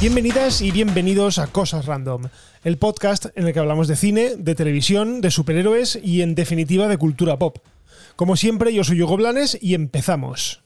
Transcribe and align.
Bienvenidas 0.00 0.62
y 0.62 0.70
bienvenidos 0.70 1.38
a 1.38 1.48
Cosas 1.48 1.84
Random, 1.84 2.22
el 2.64 2.78
podcast 2.78 3.26
en 3.34 3.46
el 3.46 3.52
que 3.52 3.58
hablamos 3.58 3.86
de 3.86 3.96
cine, 3.96 4.34
de 4.34 4.54
televisión, 4.54 5.20
de 5.20 5.30
superhéroes 5.30 5.98
y 6.02 6.22
en 6.22 6.34
definitiva 6.34 6.88
de 6.88 6.96
cultura 6.96 7.38
pop. 7.38 7.58
Como 8.16 8.34
siempre, 8.36 8.72
yo 8.72 8.82
soy 8.82 9.02
Hugo 9.02 9.18
Blanes 9.18 9.58
y 9.60 9.74
empezamos. 9.74 10.62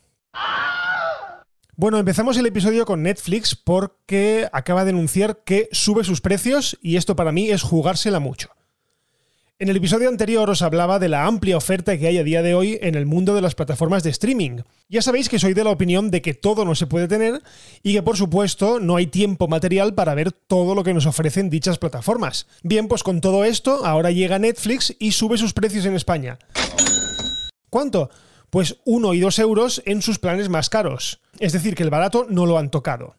Bueno, 1.75 1.99
empezamos 1.99 2.37
el 2.37 2.47
episodio 2.47 2.87
con 2.87 3.03
Netflix 3.03 3.57
porque 3.57 4.49
acaba 4.53 4.85
de 4.85 4.91
anunciar 4.91 5.43
que 5.43 5.69
sube 5.73 6.05
sus 6.05 6.21
precios 6.21 6.79
y 6.81 6.95
esto 6.95 7.17
para 7.17 7.33
mí 7.33 7.51
es 7.51 7.63
jugársela 7.63 8.21
mucho. 8.21 8.51
En 9.61 9.69
el 9.69 9.77
episodio 9.77 10.09
anterior 10.09 10.51
os 10.51 10.63
hablaba 10.63 10.99
de 10.99 11.09
la 11.09 11.27
amplia 11.27 11.57
oferta 11.57 11.97
que 11.97 12.09
hay 12.09 12.19
a 12.19 12.25
día 12.25 12.43
de 12.43 12.57
hoy 12.57 12.77
en 12.83 12.97
el 12.97 13.07
mundo 13.07 13.37
de 13.37 13.41
las 13.41 13.55
plataformas 13.55 14.03
de 14.03 14.11
streaming. 14.11 14.63
Ya 14.89 15.01
sabéis 15.01 15.29
que 15.29 15.39
soy 15.39 15.55
de 15.55 15.63
la 15.63 15.71
opinión 15.71 16.11
de 16.11 16.23
que 16.23 16.35
todo 16.35 16.65
no 16.65 16.75
se 16.75 16.89
puede 16.89 17.07
tener 17.07 17.41
y 17.81 17.93
que 17.93 18.03
por 18.03 18.17
supuesto 18.17 18.81
no 18.81 18.97
hay 18.97 19.07
tiempo 19.07 19.47
material 19.47 19.95
para 19.95 20.17
ver 20.17 20.33
todo 20.33 20.75
lo 20.75 20.83
que 20.83 20.93
nos 20.93 21.07
ofrecen 21.07 21.51
dichas 21.51 21.79
plataformas. 21.79 22.49
Bien, 22.65 22.89
pues 22.89 23.05
con 23.05 23.21
todo 23.21 23.45
esto, 23.45 23.87
ahora 23.87 24.11
llega 24.11 24.41
Netflix 24.41 24.97
y 24.99 25.13
sube 25.13 25.39
sus 25.39 25.53
precios 25.53 25.87
en 25.87 25.95
España. 25.95 26.37
¿Cuánto? 27.71 28.11
Pues 28.51 28.79
1 28.87 29.15
y 29.15 29.21
2 29.21 29.39
euros 29.39 29.83
en 29.87 30.03
sus 30.03 30.19
planes 30.19 30.49
más 30.49 30.69
caros. 30.69 31.21
Es 31.39 31.53
decir, 31.53 31.77
que 31.77 31.85
el 31.85 31.91
barato 31.91 32.27
no 32.29 32.45
lo 32.45 32.59
han 32.59 32.73
tocado. 32.73 33.15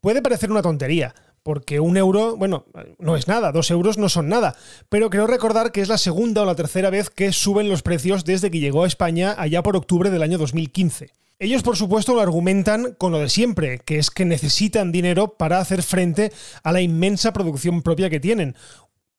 Puede 0.00 0.22
parecer 0.22 0.50
una 0.50 0.62
tontería, 0.62 1.14
porque 1.48 1.80
un 1.80 1.96
euro, 1.96 2.36
bueno, 2.36 2.66
no 2.98 3.16
es 3.16 3.26
nada, 3.26 3.52
dos 3.52 3.70
euros 3.70 3.96
no 3.96 4.10
son 4.10 4.28
nada, 4.28 4.54
pero 4.90 5.08
creo 5.08 5.26
recordar 5.26 5.72
que 5.72 5.80
es 5.80 5.88
la 5.88 5.96
segunda 5.96 6.42
o 6.42 6.44
la 6.44 6.54
tercera 6.54 6.90
vez 6.90 7.08
que 7.08 7.32
suben 7.32 7.70
los 7.70 7.80
precios 7.80 8.26
desde 8.26 8.50
que 8.50 8.60
llegó 8.60 8.84
a 8.84 8.86
España 8.86 9.34
allá 9.38 9.62
por 9.62 9.74
octubre 9.74 10.10
del 10.10 10.22
año 10.22 10.36
2015. 10.36 11.10
Ellos, 11.38 11.62
por 11.62 11.78
supuesto, 11.78 12.12
lo 12.12 12.20
argumentan 12.20 12.94
con 12.98 13.12
lo 13.12 13.18
de 13.20 13.30
siempre, 13.30 13.78
que 13.78 13.96
es 13.96 14.10
que 14.10 14.26
necesitan 14.26 14.92
dinero 14.92 15.38
para 15.38 15.58
hacer 15.58 15.82
frente 15.82 16.34
a 16.62 16.70
la 16.70 16.82
inmensa 16.82 17.32
producción 17.32 17.80
propia 17.80 18.10
que 18.10 18.20
tienen. 18.20 18.54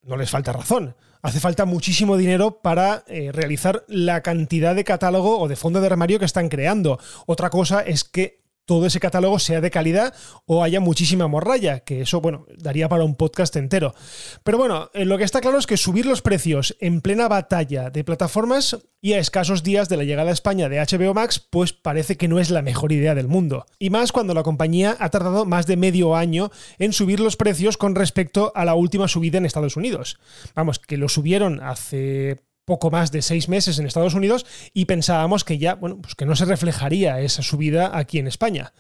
No 0.04 0.16
les 0.16 0.30
falta 0.30 0.54
razón. 0.54 0.96
Hace 1.24 1.40
falta 1.40 1.66
muchísimo 1.66 2.16
dinero 2.16 2.62
para 2.62 3.06
eh, 3.08 3.32
realizar 3.34 3.86
la 3.88 4.22
cantidad 4.22 4.76
de 4.76 4.84
catálogo 4.84 5.40
o 5.40 5.48
de 5.48 5.56
fondo 5.56 5.82
de 5.82 5.88
armario 5.88 6.20
que 6.20 6.26
están 6.26 6.48
creando. 6.48 7.00
Otra 7.26 7.50
cosa 7.50 7.82
es 7.82 8.04
que 8.04 8.39
todo 8.70 8.86
ese 8.86 9.00
catálogo 9.00 9.40
sea 9.40 9.62
de 9.62 9.72
calidad 9.72 10.14
o 10.46 10.64
haya 10.64 10.80
muchísima 10.80 11.28
morralla, 11.28 11.80
que 11.80 12.02
eso, 12.02 12.22
bueno, 12.22 12.46
daría 12.56 12.88
para 12.88 13.04
un 13.04 13.16
podcast 13.16 13.56
entero. 13.56 13.96
Pero 14.44 14.60
bueno, 14.60 14.92
eh, 14.94 15.06
lo 15.06 15.18
que 15.18 15.24
está 15.24 15.42
claro 15.42 15.58
es 15.58 15.66
que 15.66 15.76
subir 15.76 16.06
los 16.06 16.22
precios 16.22 16.78
en 16.80 17.02
plena 17.02 17.28
batalla 17.28 17.90
de 17.90 18.04
plataformas 18.04 18.78
y 19.02 19.14
a 19.14 19.18
escasos 19.18 19.64
días 19.64 19.90
de 19.90 19.98
la 19.98 20.04
llegada 20.04 20.30
a 20.30 20.34
España 20.34 20.70
de 20.70 20.78
HBO 20.78 21.16
Max, 21.16 21.40
pues 21.40 21.74
parece 21.74 22.16
que 22.16 22.28
no 22.28 22.38
es 22.38 22.52
la 22.52 22.62
mejor 22.62 22.92
idea 22.92 23.16
del 23.16 23.28
mundo. 23.28 23.66
Y 23.80 23.90
más 23.90 24.12
cuando 24.12 24.36
la 24.36 24.44
compañía 24.44 24.96
ha 25.00 25.10
tardado 25.10 25.46
más 25.46 25.66
de 25.66 25.76
medio 25.76 26.16
año 26.16 26.52
en 26.78 26.94
subir 26.94 27.20
los 27.20 27.38
precios 27.38 27.76
con 27.76 27.96
respecto 27.96 28.52
a 28.54 28.66
la 28.66 28.76
última 28.76 29.08
subida 29.08 29.40
en 29.40 29.48
Estados 29.48 29.78
Unidos. 29.78 30.20
Vamos, 30.54 30.78
que 30.78 30.98
lo 30.98 31.10
subieron 31.10 31.60
hace 31.60 32.44
poco 32.70 32.90
más 32.90 33.12
de 33.12 33.22
seis 33.22 33.50
meses 33.50 33.78
en 33.78 33.86
Estados 33.86 34.14
Unidos 34.14 34.46
y 34.74 34.86
pensábamos 34.86 35.44
que 35.44 35.58
ya, 35.58 35.76
bueno, 35.76 36.00
pues 36.00 36.16
que 36.16 36.26
no 36.26 36.38
se 36.38 36.46
reflejaría 36.46 37.20
esa 37.20 37.42
subida 37.42 37.98
aquí 37.98 38.20
en 38.20 38.28
España. 38.28 38.72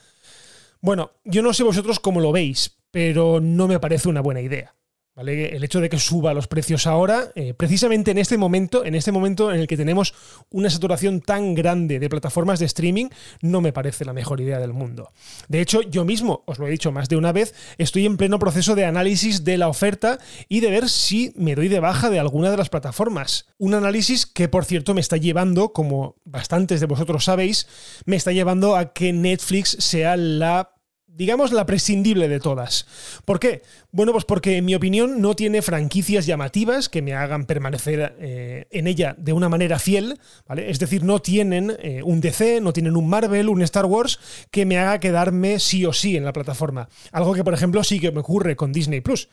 Bueno, 0.79 1.11
yo 1.25 1.41
no 1.41 1.53
sé 1.53 1.63
vosotros 1.63 1.99
cómo 1.99 2.21
lo 2.21 2.31
veis, 2.31 2.77
pero 2.91 3.41
no 3.41 3.67
me 3.67 3.79
parece 3.79 4.07
una 4.07 4.21
buena 4.21 4.39
idea. 4.39 4.75
El 5.19 5.63
hecho 5.63 5.81
de 5.81 5.89
que 5.89 5.99
suba 5.99 6.33
los 6.33 6.47
precios 6.47 6.87
ahora, 6.87 7.31
eh, 7.35 7.53
precisamente 7.53 8.11
en 8.11 8.17
este 8.17 8.37
momento, 8.37 8.85
en 8.85 8.95
este 8.95 9.11
momento 9.11 9.51
en 9.51 9.59
el 9.59 9.67
que 9.67 9.75
tenemos 9.75 10.13
una 10.49 10.69
saturación 10.69 11.19
tan 11.19 11.55
grande 11.55 11.99
de 11.99 12.09
plataformas 12.09 12.59
de 12.59 12.65
streaming, 12.65 13.09
no 13.41 13.59
me 13.59 13.73
parece 13.73 14.05
la 14.05 14.13
mejor 14.13 14.39
idea 14.39 14.59
del 14.59 14.71
mundo. 14.71 15.11
De 15.49 15.59
hecho, 15.59 15.81
yo 15.81 16.05
mismo, 16.05 16.43
os 16.45 16.57
lo 16.57 16.67
he 16.67 16.71
dicho 16.71 16.93
más 16.93 17.09
de 17.09 17.17
una 17.17 17.33
vez, 17.33 17.53
estoy 17.77 18.05
en 18.05 18.15
pleno 18.15 18.39
proceso 18.39 18.75
de 18.75 18.85
análisis 18.85 19.43
de 19.43 19.57
la 19.57 19.67
oferta 19.67 20.19
y 20.47 20.61
de 20.61 20.71
ver 20.71 20.87
si 20.87 21.33
me 21.35 21.55
doy 21.55 21.67
de 21.67 21.81
baja 21.81 22.09
de 22.09 22.19
alguna 22.19 22.49
de 22.49 22.57
las 22.57 22.69
plataformas. 22.69 23.47
Un 23.57 23.73
análisis 23.73 24.25
que, 24.25 24.47
por 24.47 24.63
cierto, 24.63 24.93
me 24.93 25.01
está 25.01 25.17
llevando, 25.17 25.73
como 25.73 26.15
bastantes 26.23 26.79
de 26.79 26.85
vosotros 26.85 27.25
sabéis, 27.25 27.67
me 28.05 28.15
está 28.15 28.31
llevando 28.31 28.77
a 28.77 28.93
que 28.93 29.11
Netflix 29.11 29.75
sea 29.79 30.15
la 30.15 30.78
digamos, 31.15 31.51
la 31.51 31.65
prescindible 31.65 32.27
de 32.27 32.39
todas. 32.39 32.85
¿Por 33.25 33.39
qué? 33.39 33.61
Bueno, 33.91 34.11
pues 34.11 34.25
porque 34.25 34.57
en 34.57 34.65
mi 34.65 34.75
opinión 34.75 35.21
no 35.21 35.35
tiene 35.35 35.61
franquicias 35.61 36.25
llamativas 36.25 36.89
que 36.89 37.01
me 37.01 37.13
hagan 37.13 37.45
permanecer 37.45 38.15
eh, 38.19 38.67
en 38.71 38.87
ella 38.87 39.15
de 39.17 39.33
una 39.33 39.49
manera 39.49 39.79
fiel, 39.79 40.19
¿vale? 40.47 40.69
Es 40.69 40.79
decir, 40.79 41.03
no 41.03 41.19
tienen 41.19 41.75
eh, 41.79 42.01
un 42.03 42.21
DC, 42.21 42.61
no 42.61 42.73
tienen 42.73 42.95
un 42.95 43.09
Marvel, 43.09 43.49
un 43.49 43.61
Star 43.63 43.85
Wars 43.85 44.19
que 44.51 44.65
me 44.65 44.77
haga 44.77 44.99
quedarme 44.99 45.59
sí 45.59 45.85
o 45.85 45.93
sí 45.93 46.15
en 46.15 46.25
la 46.25 46.33
plataforma. 46.33 46.89
Algo 47.11 47.33
que, 47.33 47.43
por 47.43 47.53
ejemplo, 47.53 47.83
sí 47.83 47.99
que 47.99 48.11
me 48.11 48.19
ocurre 48.19 48.55
con 48.55 48.71
Disney 48.71 49.01
Plus. 49.01 49.29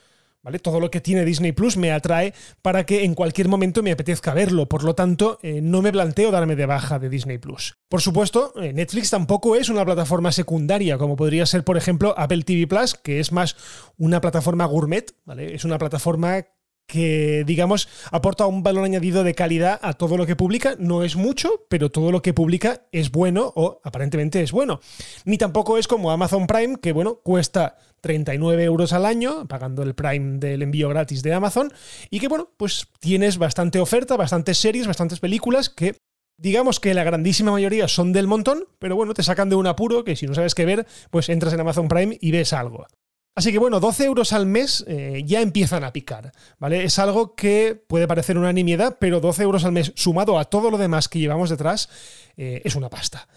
Todo 0.63 0.81
lo 0.81 0.91
que 0.91 1.01
tiene 1.01 1.25
Disney 1.25 1.53
Plus 1.53 1.77
me 1.77 1.93
atrae 1.93 2.33
para 2.63 2.87
que 2.87 3.05
en 3.05 3.15
cualquier 3.15 3.49
momento 3.49 3.83
me 3.83 3.93
apetezca 3.93 4.33
verlo. 4.33 4.69
Por 4.69 4.85
lo 4.85 4.95
tanto, 4.95 5.39
eh, 5.43 5.61
no 5.61 5.83
me 5.83 5.93
planteo 5.93 6.31
darme 6.31 6.57
de 6.57 6.67
baja 6.67 6.99
de 6.99 7.09
Disney 7.09 7.39
Plus. 7.39 7.77
Por 7.89 8.01
supuesto, 8.01 8.53
eh, 8.61 8.73
Netflix 8.73 9.11
tampoco 9.11 9.57
es 9.57 9.69
una 9.69 9.85
plataforma 9.85 10.33
secundaria, 10.33 10.99
como 10.99 11.17
podría 11.17 11.47
ser, 11.47 11.65
por 11.65 11.77
ejemplo, 11.77 12.15
Apple 12.17 12.43
TV 12.43 12.67
Plus, 12.67 12.95
que 12.95 13.21
es 13.21 13.33
más 13.33 13.57
una 13.99 14.21
plataforma 14.21 14.65
gourmet, 14.67 15.15
¿vale? 15.25 15.55
Es 15.55 15.65
una 15.65 15.79
plataforma 15.79 16.45
que, 16.87 17.43
digamos, 17.45 17.89
aporta 18.11 18.47
un 18.47 18.63
valor 18.63 18.85
añadido 18.85 19.25
de 19.25 19.35
calidad 19.35 19.79
a 19.83 19.95
todo 19.95 20.17
lo 20.17 20.27
que 20.27 20.37
publica. 20.37 20.77
No 20.79 21.03
es 21.03 21.17
mucho, 21.17 21.67
pero 21.69 21.91
todo 21.91 22.13
lo 22.13 22.23
que 22.23 22.33
publica 22.33 22.87
es 22.93 23.11
bueno 23.11 23.53
o 23.57 23.81
aparentemente 23.83 24.43
es 24.43 24.53
bueno. 24.53 24.81
Ni 25.25 25.39
tampoco 25.39 25.79
es 25.79 25.89
como 25.89 26.11
Amazon 26.11 26.47
Prime, 26.47 26.77
que, 26.81 26.93
bueno, 26.93 27.17
cuesta 27.17 27.77
39 28.01 28.65
euros 28.65 28.93
al 28.93 29.07
año, 29.07 29.47
pagando 29.49 29.83
el 29.83 29.95
Prime 29.95 30.39
del 30.39 30.63
envío 30.63 30.89
gratis 30.89 31.23
de 31.23 31.33
Amazon, 31.35 31.73
y 32.11 32.21
que, 32.21 32.29
bueno, 32.29 32.51
pues 32.57 32.89
tienes 33.01 33.39
bastante 33.39 33.81
oferta, 33.81 34.17
bastantes 34.17 34.59
series, 34.59 34.87
bastantes 34.87 35.21
películas 35.21 35.71
que 35.71 35.97
Digamos 36.39 36.81
que 36.81 36.93
la 36.93 37.03
grandísima 37.03 37.51
mayoría 37.51 37.89
son 37.89 38.13
del 38.13 38.27
montón, 38.27 38.65
pero 38.79 38.95
bueno, 38.95 39.15
te 39.15 39.23
sacan 39.23 39.49
de 39.49 39.57
un 39.57 39.67
apuro 39.67 40.05
que 40.05 40.17
si 40.17 40.27
no 40.27 40.35
sabes 40.35 40.55
qué 40.55 40.67
ver, 40.67 40.87
pues 41.11 41.31
entras 41.31 41.55
en 41.55 41.61
Amazon 41.61 41.89
Prime 41.89 42.19
y 42.21 42.31
ves 42.31 42.53
algo. 42.53 42.87
Así 43.35 43.53
que 43.53 43.59
bueno, 43.59 43.81
12 43.81 44.05
euros 44.05 44.33
al 44.33 44.47
mes 44.47 44.85
eh, 44.87 45.23
ya 45.25 45.41
empiezan 45.41 45.85
a 45.85 45.93
picar, 45.93 46.33
¿vale? 46.59 46.85
Es 46.85 46.99
algo 46.99 47.35
que 47.35 47.75
puede 47.87 48.07
parecer 48.07 48.37
una 48.37 48.53
nimiedad, 48.53 48.97
pero 48.99 49.21
12 49.21 49.43
euros 49.43 49.65
al 49.65 49.73
mes 49.73 49.93
sumado 49.95 50.39
a 50.39 50.47
todo 50.47 50.71
lo 50.71 50.79
demás 50.79 51.09
que 51.09 51.19
llevamos 51.19 51.51
detrás 51.51 51.89
eh, 52.37 52.61
es 52.65 52.77
una 52.77 52.91
pasta. 52.91 53.29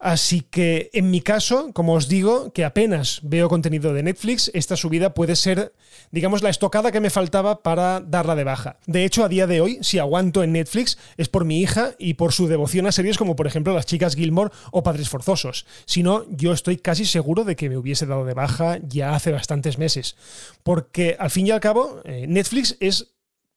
Así 0.00 0.40
que 0.40 0.88
en 0.94 1.10
mi 1.10 1.20
caso, 1.20 1.74
como 1.74 1.92
os 1.92 2.08
digo, 2.08 2.54
que 2.54 2.64
apenas 2.64 3.20
veo 3.22 3.50
contenido 3.50 3.92
de 3.92 4.02
Netflix, 4.02 4.50
esta 4.54 4.74
subida 4.74 5.12
puede 5.12 5.36
ser, 5.36 5.74
digamos, 6.10 6.42
la 6.42 6.48
estocada 6.48 6.90
que 6.90 7.00
me 7.00 7.10
faltaba 7.10 7.62
para 7.62 8.00
darla 8.00 8.34
de 8.34 8.44
baja. 8.44 8.78
De 8.86 9.04
hecho, 9.04 9.24
a 9.24 9.28
día 9.28 9.46
de 9.46 9.60
hoy, 9.60 9.78
si 9.82 9.98
aguanto 9.98 10.42
en 10.42 10.52
Netflix, 10.52 10.96
es 11.18 11.28
por 11.28 11.44
mi 11.44 11.60
hija 11.60 11.92
y 11.98 12.14
por 12.14 12.32
su 12.32 12.48
devoción 12.48 12.86
a 12.86 12.92
series 12.92 13.18
como 13.18 13.36
por 13.36 13.46
ejemplo 13.46 13.74
Las 13.74 13.84
chicas 13.84 14.16
Gilmore 14.16 14.52
o 14.72 14.82
Padres 14.82 15.10
Forzosos. 15.10 15.66
Si 15.84 16.02
no, 16.02 16.24
yo 16.30 16.54
estoy 16.54 16.78
casi 16.78 17.04
seguro 17.04 17.44
de 17.44 17.54
que 17.54 17.68
me 17.68 17.76
hubiese 17.76 18.06
dado 18.06 18.24
de 18.24 18.32
baja 18.32 18.78
ya 18.82 19.14
hace 19.14 19.32
bastantes 19.32 19.76
meses. 19.76 20.16
Porque 20.62 21.14
al 21.18 21.30
fin 21.30 21.46
y 21.46 21.50
al 21.50 21.60
cabo, 21.60 22.00
eh, 22.04 22.24
Netflix 22.26 22.78
es 22.80 23.08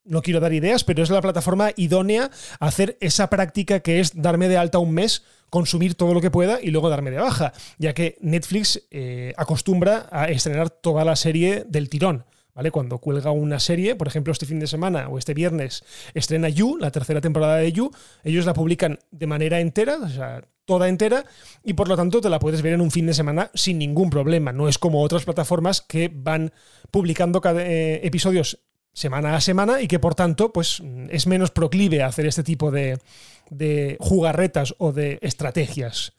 no 0.06 0.22
quiero 0.22 0.42
dar 0.42 0.52
ideas, 0.52 0.84
pero 0.84 1.02
es 1.02 1.10
la 1.10 1.22
plataforma 1.22 1.72
idónea 1.78 2.30
a 2.60 2.68
hacer 2.68 2.98
esa 3.00 3.30
práctica 3.30 3.80
que 3.80 4.02
es 4.02 4.22
darme 4.22 4.50
de 4.50 4.58
alta 4.58 4.80
un 4.80 4.92
mes 4.92 5.24
consumir 5.54 5.94
todo 5.94 6.16
lo 6.16 6.20
que 6.20 6.32
pueda 6.32 6.58
y 6.60 6.72
luego 6.72 6.90
darme 6.90 7.12
de 7.12 7.18
baja, 7.18 7.54
ya 7.78 7.94
que 7.94 8.18
Netflix 8.22 8.88
eh, 8.90 9.36
acostumbra 9.38 10.08
a 10.12 10.26
estrenar 10.26 10.72
toda 10.72 11.06
la 11.06 11.16
serie 11.16 11.64
del 11.68 11.90
tirón. 11.90 12.26
¿Vale? 12.56 12.72
Cuando 12.72 12.98
cuelga 12.98 13.30
una 13.30 13.60
serie, 13.60 13.96
por 13.96 14.08
ejemplo, 14.08 14.32
este 14.32 14.48
fin 14.48 14.60
de 14.60 14.66
semana 14.66 15.10
o 15.10 15.20
este 15.20 15.36
viernes 15.36 15.84
estrena 16.16 16.50
You, 16.50 16.78
la 16.78 16.90
tercera 16.90 17.22
temporada 17.22 17.58
de 17.58 17.72
You, 17.72 17.92
ellos 18.24 18.48
la 18.48 18.54
publican 18.56 18.98
de 19.12 19.28
manera 19.28 19.60
entera, 19.60 19.98
o 19.98 20.10
sea, 20.10 20.44
toda 20.66 20.88
entera, 20.88 21.24
y 21.64 21.74
por 21.74 21.88
lo 21.88 21.96
tanto 21.96 22.20
te 22.20 22.30
la 22.30 22.40
puedes 22.40 22.64
ver 22.64 22.74
en 22.74 22.82
un 22.82 22.90
fin 22.90 23.06
de 23.06 23.14
semana 23.14 23.52
sin 23.54 23.78
ningún 23.78 24.10
problema. 24.10 24.52
No 24.54 24.68
es 24.68 24.80
como 24.80 25.02
otras 25.02 25.24
plataformas 25.24 25.82
que 25.82 26.12
van 26.14 26.52
publicando 26.90 27.42
cada, 27.42 27.64
eh, 27.64 28.06
episodios 28.06 28.60
semana 28.94 29.36
a 29.36 29.42
semana 29.42 29.82
y 29.82 29.88
que 29.88 30.00
por 30.00 30.16
tanto 30.16 30.54
pues 30.54 30.82
es 31.10 31.28
menos 31.28 31.52
proclive 31.52 32.04
a 32.04 32.08
hacer 32.08 32.26
este 32.26 32.44
tipo 32.44 32.72
de, 32.72 33.00
de 33.50 33.98
jugarretas 34.00 34.76
o 34.78 34.92
de 34.92 35.20
estrategias. 35.22 36.14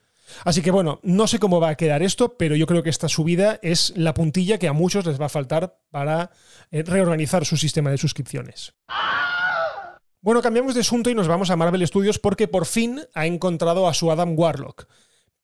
Así 0.45 0.63
que 0.63 0.71
bueno, 0.71 1.01
no 1.03 1.27
sé 1.27 1.39
cómo 1.39 1.61
va 1.61 1.71
a 1.71 1.77
quedar 1.77 2.03
esto, 2.03 2.37
pero 2.37 2.57
yo 2.57 2.67
creo 2.67 2.83
que 2.83 2.91
esta 2.91 3.09
subida 3.09 3.59
es 3.63 3.93
la 3.97 4.15
puntilla 4.15 4.59
que 4.59 4.69
a 4.69 4.73
muchos 4.73 5.07
les 5.07 5.21
va 5.21 5.27
a 5.27 5.31
faltar 5.31 5.79
para 5.91 6.31
eh, 6.71 6.83
reorganizar 6.83 7.45
su 7.45 7.57
sistema 7.57 7.91
de 7.91 7.99
suscripciones. 7.99 8.75
Bueno, 10.21 10.41
cambiamos 10.41 10.75
de 10.75 10.81
asunto 10.81 11.11
y 11.11 11.15
nos 11.15 11.29
vamos 11.29 11.51
a 11.51 11.57
Marvel 11.57 11.87
Studios 11.87 12.19
porque 12.19 12.49
por 12.49 12.65
fin 12.65 13.01
ha 13.13 13.27
encontrado 13.27 13.87
a 13.87 13.95
su 13.95 14.11
Adam 14.11 14.37
Warlock. 14.37 14.87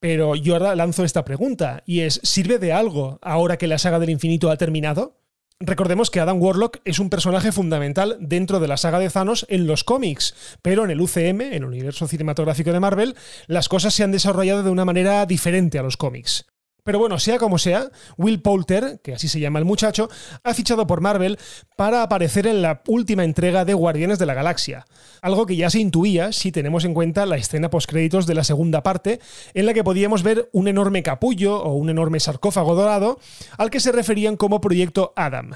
Pero 0.00 0.34
yo 0.34 0.54
ahora 0.54 0.74
lanzo 0.74 1.04
esta 1.04 1.26
pregunta, 1.26 1.82
y 1.84 2.00
es, 2.00 2.20
¿sirve 2.22 2.58
de 2.58 2.72
algo 2.72 3.18
ahora 3.20 3.58
que 3.58 3.66
la 3.66 3.76
saga 3.76 3.98
del 3.98 4.08
infinito 4.08 4.50
ha 4.50 4.56
terminado? 4.56 5.20
Recordemos 5.62 6.10
que 6.10 6.20
Adam 6.20 6.40
Warlock 6.40 6.78
es 6.86 7.00
un 7.00 7.10
personaje 7.10 7.52
fundamental 7.52 8.16
dentro 8.18 8.60
de 8.60 8.68
la 8.68 8.78
saga 8.78 8.98
de 8.98 9.10
Thanos 9.10 9.44
en 9.50 9.66
los 9.66 9.84
cómics, 9.84 10.34
pero 10.62 10.84
en 10.84 10.90
el 10.90 11.02
UCM, 11.02 11.42
en 11.42 11.52
el 11.52 11.64
universo 11.66 12.08
cinematográfico 12.08 12.72
de 12.72 12.80
Marvel, 12.80 13.14
las 13.46 13.68
cosas 13.68 13.92
se 13.92 14.02
han 14.02 14.10
desarrollado 14.10 14.62
de 14.62 14.70
una 14.70 14.86
manera 14.86 15.26
diferente 15.26 15.78
a 15.78 15.82
los 15.82 15.98
cómics. 15.98 16.49
Pero 16.84 16.98
bueno, 16.98 17.18
sea 17.18 17.38
como 17.38 17.58
sea, 17.58 17.90
Will 18.16 18.40
Poulter, 18.42 19.00
que 19.02 19.14
así 19.14 19.28
se 19.28 19.40
llama 19.40 19.58
el 19.58 19.64
muchacho, 19.64 20.08
ha 20.44 20.54
fichado 20.54 20.86
por 20.86 21.00
Marvel 21.00 21.38
para 21.76 22.02
aparecer 22.02 22.46
en 22.46 22.62
la 22.62 22.82
última 22.86 23.24
entrega 23.24 23.64
de 23.64 23.74
Guardianes 23.74 24.18
de 24.18 24.26
la 24.26 24.34
Galaxia. 24.34 24.86
Algo 25.22 25.46
que 25.46 25.56
ya 25.56 25.70
se 25.70 25.80
intuía 25.80 26.32
si 26.32 26.52
tenemos 26.52 26.84
en 26.84 26.94
cuenta 26.94 27.26
la 27.26 27.36
escena 27.36 27.70
postcréditos 27.70 28.26
de 28.26 28.34
la 28.34 28.44
segunda 28.44 28.82
parte, 28.82 29.20
en 29.54 29.66
la 29.66 29.74
que 29.74 29.84
podíamos 29.84 30.22
ver 30.22 30.48
un 30.52 30.68
enorme 30.68 31.02
capullo 31.02 31.62
o 31.62 31.74
un 31.74 31.90
enorme 31.90 32.20
sarcófago 32.20 32.74
dorado 32.74 33.18
al 33.58 33.70
que 33.70 33.80
se 33.80 33.92
referían 33.92 34.36
como 34.36 34.60
Proyecto 34.60 35.12
Adam. 35.16 35.52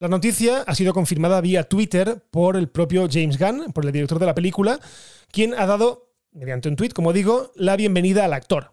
La 0.00 0.06
noticia 0.06 0.62
ha 0.64 0.74
sido 0.76 0.94
confirmada 0.94 1.40
vía 1.40 1.64
Twitter 1.64 2.22
por 2.30 2.56
el 2.56 2.68
propio 2.68 3.08
James 3.10 3.36
Gunn, 3.36 3.72
por 3.72 3.84
el 3.84 3.90
director 3.90 4.20
de 4.20 4.26
la 4.26 4.34
película, 4.34 4.78
quien 5.32 5.54
ha 5.54 5.66
dado, 5.66 6.12
mediante 6.30 6.68
un 6.68 6.76
tweet, 6.76 6.90
como 6.90 7.12
digo, 7.12 7.50
la 7.56 7.74
bienvenida 7.74 8.24
al 8.24 8.32
actor. 8.32 8.70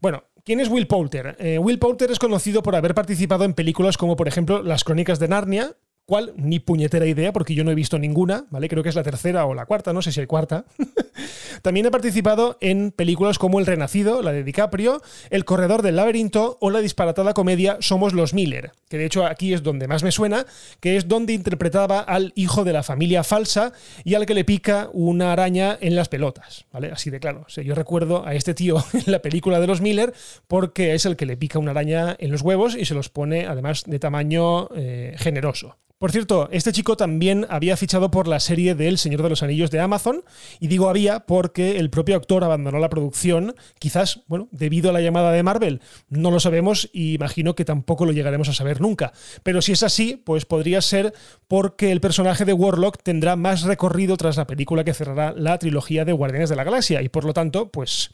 Bueno, 0.00 0.24
¿Quién 0.46 0.60
es 0.60 0.68
Will 0.68 0.86
Poulter? 0.86 1.34
Eh, 1.40 1.58
Will 1.58 1.80
Poulter 1.80 2.08
es 2.12 2.20
conocido 2.20 2.62
por 2.62 2.76
haber 2.76 2.94
participado 2.94 3.42
en 3.42 3.52
películas 3.52 3.96
como, 3.96 4.14
por 4.14 4.28
ejemplo, 4.28 4.62
Las 4.62 4.84
Crónicas 4.84 5.18
de 5.18 5.26
Narnia, 5.26 5.76
cual 6.06 6.32
ni 6.36 6.60
puñetera 6.60 7.04
idea 7.04 7.32
porque 7.32 7.54
yo 7.54 7.64
no 7.64 7.72
he 7.72 7.74
visto 7.74 7.98
ninguna, 7.98 8.46
¿vale? 8.50 8.68
Creo 8.68 8.82
que 8.82 8.88
es 8.88 8.94
la 8.94 9.02
tercera 9.02 9.44
o 9.44 9.54
la 9.54 9.66
cuarta, 9.66 9.92
no 9.92 10.02
sé 10.02 10.12
si 10.12 10.20
hay 10.20 10.26
cuarta. 10.26 10.64
También 11.62 11.86
ha 11.86 11.90
participado 11.90 12.58
en 12.60 12.92
películas 12.92 13.38
como 13.38 13.58
El 13.58 13.66
Renacido, 13.66 14.22
la 14.22 14.32
de 14.32 14.44
DiCaprio, 14.44 15.02
El 15.30 15.44
Corredor 15.44 15.82
del 15.82 15.96
Laberinto 15.96 16.58
o 16.60 16.70
la 16.70 16.80
disparatada 16.80 17.34
comedia 17.34 17.76
Somos 17.80 18.12
los 18.12 18.34
Miller, 18.34 18.72
que 18.88 18.98
de 18.98 19.06
hecho 19.06 19.26
aquí 19.26 19.52
es 19.52 19.64
donde 19.64 19.88
más 19.88 20.04
me 20.04 20.12
suena, 20.12 20.46
que 20.80 20.96
es 20.96 21.08
donde 21.08 21.32
interpretaba 21.32 22.00
al 22.00 22.32
hijo 22.36 22.64
de 22.64 22.72
la 22.72 22.84
familia 22.84 23.24
falsa 23.24 23.72
y 24.04 24.14
al 24.14 24.26
que 24.26 24.34
le 24.34 24.44
pica 24.44 24.88
una 24.92 25.32
araña 25.32 25.76
en 25.80 25.96
las 25.96 26.08
pelotas, 26.08 26.66
¿vale? 26.72 26.92
Así 26.92 27.10
de 27.10 27.18
claro. 27.18 27.46
yo 27.48 27.74
recuerdo 27.74 28.24
a 28.24 28.34
este 28.34 28.54
tío 28.54 28.76
en 28.92 29.10
la 29.10 29.20
película 29.20 29.58
de 29.58 29.66
los 29.66 29.80
Miller 29.80 30.14
porque 30.46 30.94
es 30.94 31.04
el 31.04 31.16
que 31.16 31.26
le 31.26 31.36
pica 31.36 31.58
una 31.58 31.72
araña 31.72 32.14
en 32.20 32.30
los 32.30 32.42
huevos 32.42 32.76
y 32.76 32.84
se 32.84 32.94
los 32.94 33.08
pone 33.08 33.46
además 33.46 33.82
de 33.86 33.98
tamaño 33.98 34.68
eh, 34.76 35.16
generoso. 35.18 35.76
Por 35.98 36.12
cierto, 36.12 36.50
este 36.52 36.72
chico 36.72 36.98
también 36.98 37.46
había 37.48 37.74
fichado 37.74 38.10
por 38.10 38.28
la 38.28 38.38
serie 38.38 38.74
de 38.74 38.86
El 38.86 38.98
Señor 38.98 39.22
de 39.22 39.30
los 39.30 39.42
Anillos 39.42 39.70
de 39.70 39.80
Amazon, 39.80 40.24
y 40.60 40.66
digo 40.66 40.90
había 40.90 41.20
porque 41.20 41.78
el 41.78 41.88
propio 41.88 42.16
actor 42.16 42.44
abandonó 42.44 42.78
la 42.78 42.90
producción, 42.90 43.54
quizás, 43.78 44.20
bueno, 44.26 44.46
debido 44.50 44.90
a 44.90 44.92
la 44.92 45.00
llamada 45.00 45.32
de 45.32 45.42
Marvel. 45.42 45.80
No 46.10 46.30
lo 46.30 46.38
sabemos 46.38 46.90
y 46.92 47.14
imagino 47.14 47.54
que 47.54 47.64
tampoco 47.64 48.04
lo 48.04 48.12
llegaremos 48.12 48.50
a 48.50 48.52
saber 48.52 48.82
nunca. 48.82 49.14
Pero 49.42 49.62
si 49.62 49.72
es 49.72 49.82
así, 49.82 50.20
pues 50.22 50.44
podría 50.44 50.82
ser 50.82 51.14
porque 51.48 51.92
el 51.92 52.02
personaje 52.02 52.44
de 52.44 52.52
Warlock 52.52 53.02
tendrá 53.02 53.34
más 53.34 53.62
recorrido 53.62 54.18
tras 54.18 54.36
la 54.36 54.46
película 54.46 54.84
que 54.84 54.92
cerrará 54.92 55.32
la 55.32 55.58
trilogía 55.58 56.04
de 56.04 56.12
Guardianes 56.12 56.50
de 56.50 56.56
la 56.56 56.64
Galaxia, 56.64 57.00
y 57.00 57.08
por 57.08 57.24
lo 57.24 57.32
tanto, 57.32 57.70
pues 57.70 58.10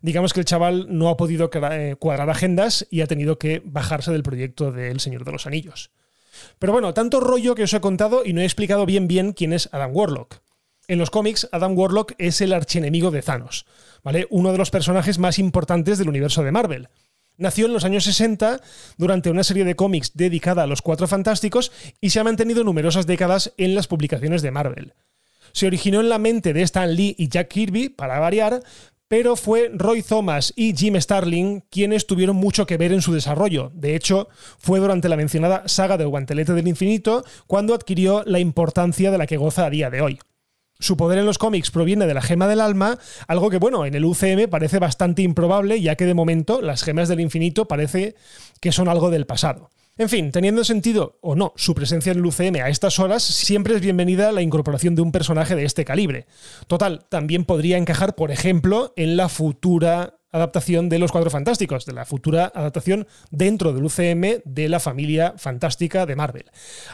digamos 0.00 0.32
que 0.32 0.38
el 0.38 0.46
chaval 0.46 0.86
no 0.90 1.08
ha 1.08 1.16
podido 1.16 1.50
eh, 1.72 1.96
cuadrar 1.98 2.30
agendas 2.30 2.86
y 2.88 3.00
ha 3.00 3.08
tenido 3.08 3.36
que 3.36 3.62
bajarse 3.64 4.12
del 4.12 4.22
proyecto 4.22 4.70
de 4.70 4.92
El 4.92 5.00
Señor 5.00 5.24
de 5.24 5.32
los 5.32 5.48
Anillos. 5.48 5.90
Pero 6.58 6.72
bueno, 6.72 6.94
tanto 6.94 7.20
rollo 7.20 7.54
que 7.54 7.64
os 7.64 7.72
he 7.72 7.80
contado 7.80 8.24
y 8.24 8.32
no 8.32 8.40
he 8.40 8.44
explicado 8.44 8.86
bien 8.86 9.08
bien 9.08 9.32
quién 9.32 9.52
es 9.52 9.68
Adam 9.72 9.90
Warlock. 9.94 10.40
En 10.88 10.98
los 10.98 11.10
cómics, 11.10 11.48
Adam 11.50 11.76
Warlock 11.76 12.14
es 12.18 12.40
el 12.40 12.52
archienemigo 12.52 13.10
de 13.10 13.22
Thanos, 13.22 13.66
¿vale? 14.04 14.26
Uno 14.30 14.52
de 14.52 14.58
los 14.58 14.70
personajes 14.70 15.18
más 15.18 15.38
importantes 15.38 15.98
del 15.98 16.08
universo 16.08 16.44
de 16.44 16.52
Marvel. 16.52 16.88
Nació 17.38 17.66
en 17.66 17.72
los 17.72 17.84
años 17.84 18.04
60 18.04 18.60
durante 18.96 19.30
una 19.30 19.44
serie 19.44 19.64
de 19.64 19.76
cómics 19.76 20.12
dedicada 20.14 20.62
a 20.62 20.66
los 20.66 20.82
Cuatro 20.82 21.06
Fantásticos 21.06 21.72
y 22.00 22.10
se 22.10 22.20
ha 22.20 22.24
mantenido 22.24 22.64
numerosas 22.64 23.06
décadas 23.06 23.52
en 23.58 23.74
las 23.74 23.88
publicaciones 23.88 24.42
de 24.42 24.52
Marvel. 24.52 24.94
Se 25.52 25.66
originó 25.66 26.00
en 26.00 26.08
la 26.08 26.18
mente 26.18 26.52
de 26.52 26.62
Stan 26.62 26.94
Lee 26.94 27.14
y 27.18 27.28
Jack 27.28 27.48
Kirby, 27.48 27.88
para 27.88 28.18
variar, 28.18 28.62
pero 29.08 29.36
fue 29.36 29.70
Roy 29.72 30.02
Thomas 30.02 30.52
y 30.56 30.74
Jim 30.76 31.00
Starling 31.00 31.62
quienes 31.70 32.06
tuvieron 32.06 32.36
mucho 32.36 32.66
que 32.66 32.76
ver 32.76 32.92
en 32.92 33.02
su 33.02 33.12
desarrollo. 33.12 33.70
De 33.74 33.94
hecho, 33.94 34.28
fue 34.58 34.80
durante 34.80 35.08
la 35.08 35.16
mencionada 35.16 35.62
saga 35.66 35.96
del 35.96 36.08
guantelete 36.08 36.52
del 36.52 36.68
infinito 36.68 37.24
cuando 37.46 37.74
adquirió 37.74 38.24
la 38.26 38.40
importancia 38.40 39.10
de 39.10 39.18
la 39.18 39.26
que 39.26 39.36
goza 39.36 39.66
a 39.66 39.70
día 39.70 39.90
de 39.90 40.00
hoy. 40.00 40.18
Su 40.78 40.96
poder 40.96 41.18
en 41.18 41.26
los 41.26 41.38
cómics 41.38 41.70
proviene 41.70 42.06
de 42.06 42.12
la 42.12 42.20
gema 42.20 42.46
del 42.48 42.60
alma, 42.60 42.98
algo 43.28 43.48
que, 43.48 43.56
bueno, 43.58 43.86
en 43.86 43.94
el 43.94 44.04
UCM 44.04 44.48
parece 44.50 44.78
bastante 44.78 45.22
improbable, 45.22 45.80
ya 45.80 45.94
que 45.94 46.04
de 46.04 46.12
momento 46.12 46.60
las 46.60 46.82
gemas 46.82 47.08
del 47.08 47.20
infinito 47.20 47.66
parece 47.66 48.14
que 48.60 48.72
son 48.72 48.88
algo 48.88 49.10
del 49.10 49.26
pasado. 49.26 49.70
En 49.98 50.10
fin, 50.10 50.30
teniendo 50.30 50.62
sentido 50.62 51.16
o 51.22 51.34
no 51.36 51.54
su 51.56 51.74
presencia 51.74 52.12
en 52.12 52.18
el 52.18 52.26
UCM 52.26 52.56
a 52.56 52.68
estas 52.68 52.98
horas, 52.98 53.22
siempre 53.22 53.74
es 53.74 53.80
bienvenida 53.80 54.30
la 54.30 54.42
incorporación 54.42 54.94
de 54.94 55.00
un 55.00 55.10
personaje 55.10 55.54
de 55.54 55.64
este 55.64 55.86
calibre. 55.86 56.26
Total, 56.66 57.06
también 57.08 57.46
podría 57.46 57.78
encajar, 57.78 58.14
por 58.14 58.30
ejemplo, 58.30 58.92
en 58.96 59.16
la 59.16 59.30
futura 59.30 60.18
adaptación 60.32 60.90
de 60.90 60.98
Los 60.98 61.12
Cuatro 61.12 61.30
Fantásticos, 61.30 61.86
de 61.86 61.94
la 61.94 62.04
futura 62.04 62.52
adaptación 62.54 63.06
dentro 63.30 63.72
del 63.72 63.84
UCM 63.84 64.42
de 64.44 64.68
la 64.68 64.80
familia 64.80 65.32
fantástica 65.38 66.04
de 66.04 66.14
Marvel. 66.14 66.44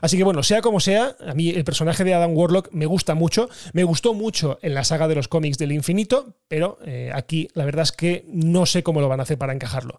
Así 0.01 0.17
que 0.17 0.23
bueno, 0.23 0.45
sea 0.45 0.61
como 0.61 0.79
sea, 0.79 1.17
a 1.27 1.35
mí 1.35 1.51
el 1.51 1.65
personaje 1.65 2.05
de 2.05 2.15
Adam 2.15 2.37
Warlock 2.37 2.71
me 2.71 2.87
gusta 2.87 3.17
mucho, 3.17 3.49
me 3.73 3.83
gustó 3.83 4.15
mucho 4.15 4.61
en 4.63 4.75
la 4.75 4.85
saga 4.85 5.09
de 5.09 5.17
los 5.17 5.27
cómics 5.27 5.59
del 5.59 5.73
infinito, 5.73 6.37
pero 6.47 6.79
eh, 6.85 7.11
aquí 7.13 7.49
la 7.55 7.65
verdad 7.65 7.83
es 7.83 7.91
que 7.91 8.25
no 8.29 8.65
sé 8.65 8.85
cómo 8.85 9.01
lo 9.01 9.09
van 9.09 9.19
a 9.19 9.25
hacer 9.25 9.39
para 9.39 9.53
encajarlo. 9.53 9.99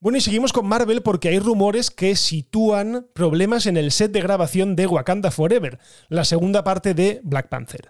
Bueno, 0.00 0.18
y 0.18 0.20
seguimos 0.20 0.52
con 0.52 0.68
Marvel 0.68 1.02
porque 1.02 1.28
hay 1.28 1.40
rumores 1.40 1.90
que 1.90 2.14
sitúan 2.14 3.08
problemas 3.14 3.66
en 3.66 3.76
el 3.76 3.90
set 3.90 4.12
de 4.12 4.20
grabación 4.20 4.76
de 4.76 4.86
Wakanda 4.86 5.32
Forever, 5.32 5.80
la 6.08 6.24
segunda 6.24 6.62
parte 6.62 6.94
de 6.94 7.20
Black 7.24 7.48
Panther. 7.48 7.88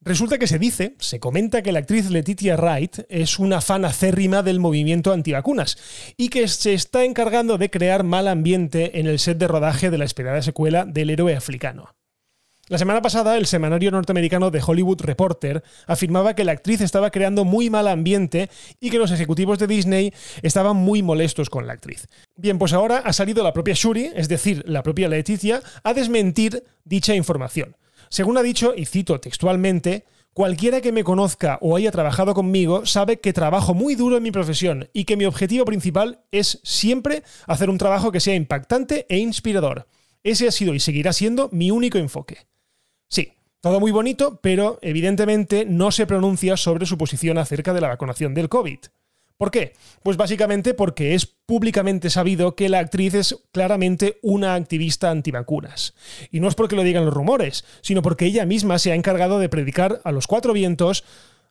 Resulta 0.00 0.38
que 0.38 0.46
se 0.46 0.60
dice, 0.60 0.94
se 1.00 1.18
comenta 1.18 1.60
que 1.62 1.72
la 1.72 1.80
actriz 1.80 2.10
Letitia 2.10 2.56
Wright 2.56 3.00
es 3.08 3.40
una 3.40 3.60
fan 3.60 3.84
acérrima 3.84 4.44
del 4.44 4.60
movimiento 4.60 5.12
antivacunas 5.12 5.78
y 6.16 6.28
que 6.28 6.46
se 6.46 6.74
está 6.74 7.04
encargando 7.04 7.58
de 7.58 7.70
crear 7.70 8.04
mal 8.04 8.28
ambiente 8.28 9.00
en 9.00 9.08
el 9.08 9.18
set 9.18 9.38
de 9.38 9.48
rodaje 9.48 9.90
de 9.90 9.98
la 9.98 10.04
esperada 10.04 10.42
secuela 10.42 10.84
del 10.84 11.10
héroe 11.10 11.34
africano. 11.34 11.97
La 12.68 12.76
semana 12.76 13.00
pasada, 13.00 13.38
el 13.38 13.46
semanario 13.46 13.90
norteamericano 13.90 14.50
The 14.50 14.60
Hollywood 14.64 15.00
Reporter 15.00 15.64
afirmaba 15.86 16.34
que 16.34 16.44
la 16.44 16.52
actriz 16.52 16.82
estaba 16.82 17.10
creando 17.10 17.46
muy 17.46 17.70
mal 17.70 17.88
ambiente 17.88 18.50
y 18.78 18.90
que 18.90 18.98
los 18.98 19.10
ejecutivos 19.10 19.58
de 19.58 19.66
Disney 19.66 20.12
estaban 20.42 20.76
muy 20.76 21.02
molestos 21.02 21.48
con 21.48 21.66
la 21.66 21.72
actriz. 21.72 22.06
Bien, 22.36 22.58
pues 22.58 22.74
ahora 22.74 22.98
ha 22.98 23.14
salido 23.14 23.42
la 23.42 23.54
propia 23.54 23.72
Shuri, 23.74 24.10
es 24.14 24.28
decir, 24.28 24.62
la 24.66 24.82
propia 24.82 25.08
Leticia, 25.08 25.62
a 25.82 25.94
desmentir 25.94 26.62
dicha 26.84 27.14
información. 27.14 27.74
Según 28.10 28.36
ha 28.36 28.42
dicho, 28.42 28.74
y 28.76 28.84
cito 28.84 29.18
textualmente, 29.18 30.04
Cualquiera 30.34 30.80
que 30.80 30.92
me 30.92 31.02
conozca 31.02 31.58
o 31.60 31.74
haya 31.74 31.90
trabajado 31.90 32.32
conmigo 32.32 32.86
sabe 32.86 33.18
que 33.18 33.32
trabajo 33.32 33.74
muy 33.74 33.96
duro 33.96 34.18
en 34.18 34.22
mi 34.22 34.30
profesión 34.30 34.88
y 34.92 35.04
que 35.04 35.16
mi 35.16 35.24
objetivo 35.24 35.64
principal 35.64 36.20
es 36.30 36.60
siempre 36.62 37.24
hacer 37.48 37.68
un 37.68 37.78
trabajo 37.78 38.12
que 38.12 38.20
sea 38.20 38.36
impactante 38.36 39.04
e 39.08 39.18
inspirador. 39.18 39.88
Ese 40.22 40.46
ha 40.46 40.52
sido 40.52 40.74
y 40.74 40.80
seguirá 40.80 41.12
siendo 41.12 41.48
mi 41.50 41.72
único 41.72 41.98
enfoque. 41.98 42.46
Todo 43.60 43.80
muy 43.80 43.90
bonito, 43.90 44.38
pero 44.40 44.78
evidentemente 44.82 45.64
no 45.64 45.90
se 45.90 46.06
pronuncia 46.06 46.56
sobre 46.56 46.86
su 46.86 46.96
posición 46.96 47.38
acerca 47.38 47.72
de 47.72 47.80
la 47.80 47.88
vacunación 47.88 48.32
del 48.32 48.48
COVID. 48.48 48.78
¿Por 49.36 49.50
qué? 49.50 49.72
Pues 50.02 50.16
básicamente 50.16 50.74
porque 50.74 51.14
es 51.14 51.26
públicamente 51.26 52.08
sabido 52.10 52.54
que 52.54 52.68
la 52.68 52.78
actriz 52.78 53.14
es 53.14 53.36
claramente 53.52 54.18
una 54.22 54.54
activista 54.54 55.10
antivacunas. 55.10 55.94
Y 56.30 56.38
no 56.38 56.48
es 56.48 56.54
porque 56.54 56.76
lo 56.76 56.84
digan 56.84 57.04
los 57.04 57.14
rumores, 57.14 57.64
sino 57.80 58.00
porque 58.00 58.26
ella 58.26 58.46
misma 58.46 58.78
se 58.78 58.92
ha 58.92 58.96
encargado 58.96 59.40
de 59.40 59.48
predicar 59.48 60.00
a 60.04 60.12
los 60.12 60.28
cuatro 60.28 60.52
vientos 60.52 61.04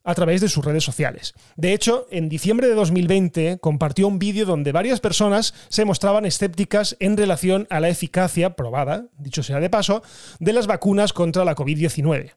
a 0.08 0.16
través 0.16 0.40
de 0.40 0.48
sus 0.48 0.64
redes 0.64 0.86
sociales. 0.86 1.34
De 1.58 1.74
hecho, 1.74 2.08
en 2.12 2.30
diciembre 2.30 2.68
de 2.68 2.76
2020 2.76 3.60
compartió 3.60 4.08
un 4.08 4.20
vídeo 4.20 4.46
donde 4.46 4.72
varias 4.72 5.02
personas 5.02 5.54
se 5.68 5.84
mostraban 5.84 6.26
escépticas 6.26 6.96
en 7.02 7.18
relación 7.18 7.68
a 7.70 7.82
la 7.82 7.90
eficacia 7.90 8.56
probada, 8.56 9.10
dicho 9.20 9.44
sea 9.44 9.60
de 9.60 9.70
paso, 9.70 10.02
de 10.40 10.54
las 10.54 10.66
vacunas 10.66 11.12
contra 11.12 11.44
la 11.44 11.58
COVID-19. 11.58 12.36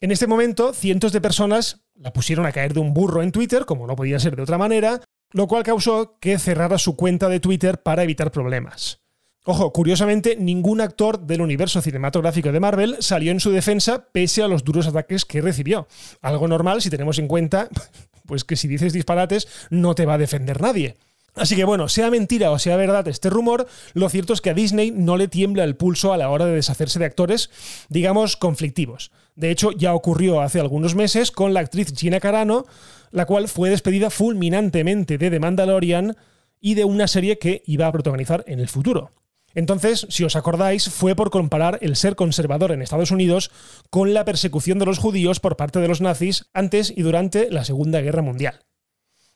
En 0.00 0.10
este 0.12 0.28
momento, 0.28 0.72
cientos 0.72 1.10
de 1.12 1.20
personas 1.20 1.84
la 1.96 2.12
pusieron 2.12 2.46
a 2.46 2.52
caer 2.52 2.74
de 2.74 2.80
un 2.80 2.94
burro 2.94 3.24
en 3.24 3.32
Twitter, 3.32 3.64
como 3.64 3.88
no 3.88 3.96
podía 3.96 4.20
ser 4.20 4.36
de 4.36 4.42
otra 4.42 4.56
manera, 4.56 5.00
lo 5.32 5.48
cual 5.48 5.64
causó 5.64 6.16
que 6.20 6.38
cerrara 6.38 6.78
su 6.78 6.94
cuenta 6.94 7.28
de 7.28 7.40
Twitter 7.40 7.82
para 7.82 8.04
evitar 8.04 8.30
problemas. 8.30 9.05
Ojo, 9.48 9.72
curiosamente, 9.72 10.34
ningún 10.34 10.80
actor 10.80 11.20
del 11.20 11.40
universo 11.40 11.80
cinematográfico 11.80 12.50
de 12.50 12.58
Marvel 12.58 12.96
salió 12.98 13.30
en 13.30 13.38
su 13.38 13.52
defensa 13.52 14.08
pese 14.10 14.42
a 14.42 14.48
los 14.48 14.64
duros 14.64 14.88
ataques 14.88 15.24
que 15.24 15.40
recibió. 15.40 15.86
Algo 16.20 16.48
normal 16.48 16.82
si 16.82 16.90
tenemos 16.90 17.20
en 17.20 17.28
cuenta 17.28 17.68
pues 18.26 18.42
que 18.42 18.56
si 18.56 18.66
dices 18.66 18.92
disparates 18.92 19.46
no 19.70 19.94
te 19.94 20.04
va 20.04 20.14
a 20.14 20.18
defender 20.18 20.60
nadie. 20.60 20.96
Así 21.36 21.54
que 21.54 21.62
bueno, 21.62 21.88
sea 21.88 22.10
mentira 22.10 22.50
o 22.50 22.58
sea 22.58 22.76
verdad 22.76 23.06
este 23.06 23.30
rumor, 23.30 23.68
lo 23.94 24.08
cierto 24.08 24.32
es 24.32 24.40
que 24.40 24.50
a 24.50 24.54
Disney 24.54 24.90
no 24.90 25.16
le 25.16 25.28
tiembla 25.28 25.62
el 25.62 25.76
pulso 25.76 26.12
a 26.12 26.16
la 26.16 26.28
hora 26.28 26.46
de 26.46 26.54
deshacerse 26.54 26.98
de 26.98 27.04
actores, 27.04 27.48
digamos, 27.88 28.36
conflictivos. 28.36 29.12
De 29.36 29.52
hecho, 29.52 29.70
ya 29.70 29.94
ocurrió 29.94 30.40
hace 30.40 30.58
algunos 30.58 30.96
meses 30.96 31.30
con 31.30 31.54
la 31.54 31.60
actriz 31.60 31.92
Gina 31.96 32.18
Carano, 32.18 32.66
la 33.12 33.26
cual 33.26 33.46
fue 33.46 33.70
despedida 33.70 34.10
fulminantemente 34.10 35.18
de 35.18 35.30
The 35.30 35.38
Mandalorian 35.38 36.16
y 36.60 36.74
de 36.74 36.84
una 36.84 37.06
serie 37.06 37.38
que 37.38 37.62
iba 37.66 37.86
a 37.86 37.92
protagonizar 37.92 38.42
en 38.48 38.58
el 38.58 38.68
futuro. 38.68 39.12
Entonces, 39.56 40.06
si 40.10 40.22
os 40.22 40.36
acordáis, 40.36 40.90
fue 40.90 41.16
por 41.16 41.30
comparar 41.30 41.78
el 41.80 41.96
ser 41.96 42.14
conservador 42.14 42.72
en 42.72 42.82
Estados 42.82 43.10
Unidos 43.10 43.50
con 43.88 44.12
la 44.12 44.26
persecución 44.26 44.78
de 44.78 44.84
los 44.84 44.98
judíos 44.98 45.40
por 45.40 45.56
parte 45.56 45.80
de 45.80 45.88
los 45.88 46.02
nazis 46.02 46.44
antes 46.52 46.92
y 46.94 47.00
durante 47.00 47.50
la 47.50 47.64
Segunda 47.64 48.02
Guerra 48.02 48.20
Mundial. 48.20 48.60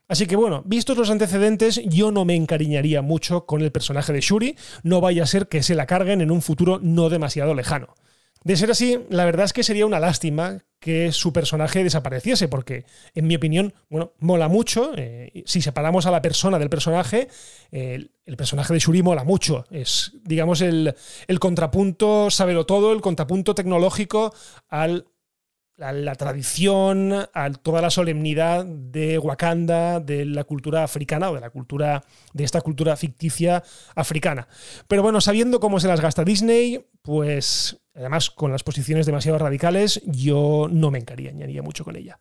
Así 0.08 0.26
que 0.26 0.36
bueno, 0.36 0.62
vistos 0.66 0.98
los 0.98 1.08
antecedentes, 1.08 1.80
yo 1.86 2.12
no 2.12 2.26
me 2.26 2.36
encariñaría 2.36 3.00
mucho 3.00 3.46
con 3.46 3.62
el 3.62 3.72
personaje 3.72 4.12
de 4.12 4.20
Shuri, 4.20 4.56
no 4.82 5.00
vaya 5.00 5.22
a 5.22 5.26
ser 5.26 5.48
que 5.48 5.62
se 5.62 5.74
la 5.74 5.86
carguen 5.86 6.20
en 6.20 6.30
un 6.30 6.42
futuro 6.42 6.80
no 6.82 7.08
demasiado 7.08 7.54
lejano. 7.54 7.94
De 8.42 8.56
ser 8.56 8.70
así, 8.70 8.98
la 9.10 9.24
verdad 9.24 9.44
es 9.44 9.52
que 9.52 9.62
sería 9.62 9.86
una 9.86 10.00
lástima 10.00 10.64
que 10.78 11.12
su 11.12 11.32
personaje 11.32 11.84
desapareciese, 11.84 12.48
porque, 12.48 12.86
en 13.14 13.26
mi 13.26 13.36
opinión, 13.36 13.74
bueno, 13.90 14.14
mola 14.18 14.48
mucho. 14.48 14.92
Eh, 14.96 15.42
si 15.44 15.60
separamos 15.60 16.06
a 16.06 16.10
la 16.10 16.22
persona 16.22 16.58
del 16.58 16.70
personaje, 16.70 17.28
el 17.70 18.36
personaje 18.38 18.72
de 18.72 18.78
Shuri 18.78 19.02
mola 19.02 19.24
mucho. 19.24 19.66
Es, 19.70 20.12
digamos, 20.24 20.62
el, 20.62 20.94
el 21.26 21.38
contrapunto, 21.38 22.30
sábelo 22.30 22.64
todo, 22.64 22.94
el 22.94 23.02
contrapunto 23.02 23.54
tecnológico 23.54 24.32
al 24.70 25.06
a 25.80 25.92
la 25.92 26.14
tradición, 26.14 27.12
a 27.32 27.50
toda 27.50 27.80
la 27.80 27.90
solemnidad 27.90 28.64
de 28.64 29.18
Wakanda, 29.18 30.00
de 30.00 30.24
la 30.24 30.44
cultura 30.44 30.84
africana 30.84 31.30
o 31.30 31.34
de 31.34 31.40
la 31.40 31.50
cultura 31.50 32.04
de 32.32 32.44
esta 32.44 32.60
cultura 32.60 32.96
ficticia 32.96 33.62
africana. 33.94 34.46
Pero 34.88 35.02
bueno, 35.02 35.20
sabiendo 35.20 35.58
cómo 35.58 35.80
se 35.80 35.88
las 35.88 36.00
gasta 36.00 36.24
Disney, 36.24 36.86
pues 37.02 37.80
además 38.00 38.30
con 38.30 38.50
las 38.52 38.62
posiciones 38.62 39.06
demasiado 39.06 39.38
radicales, 39.38 40.02
yo 40.04 40.68
no 40.70 40.90
me 40.90 40.98
encariñaría 40.98 41.62
mucho 41.62 41.84
con 41.84 41.96
ella. 41.96 42.20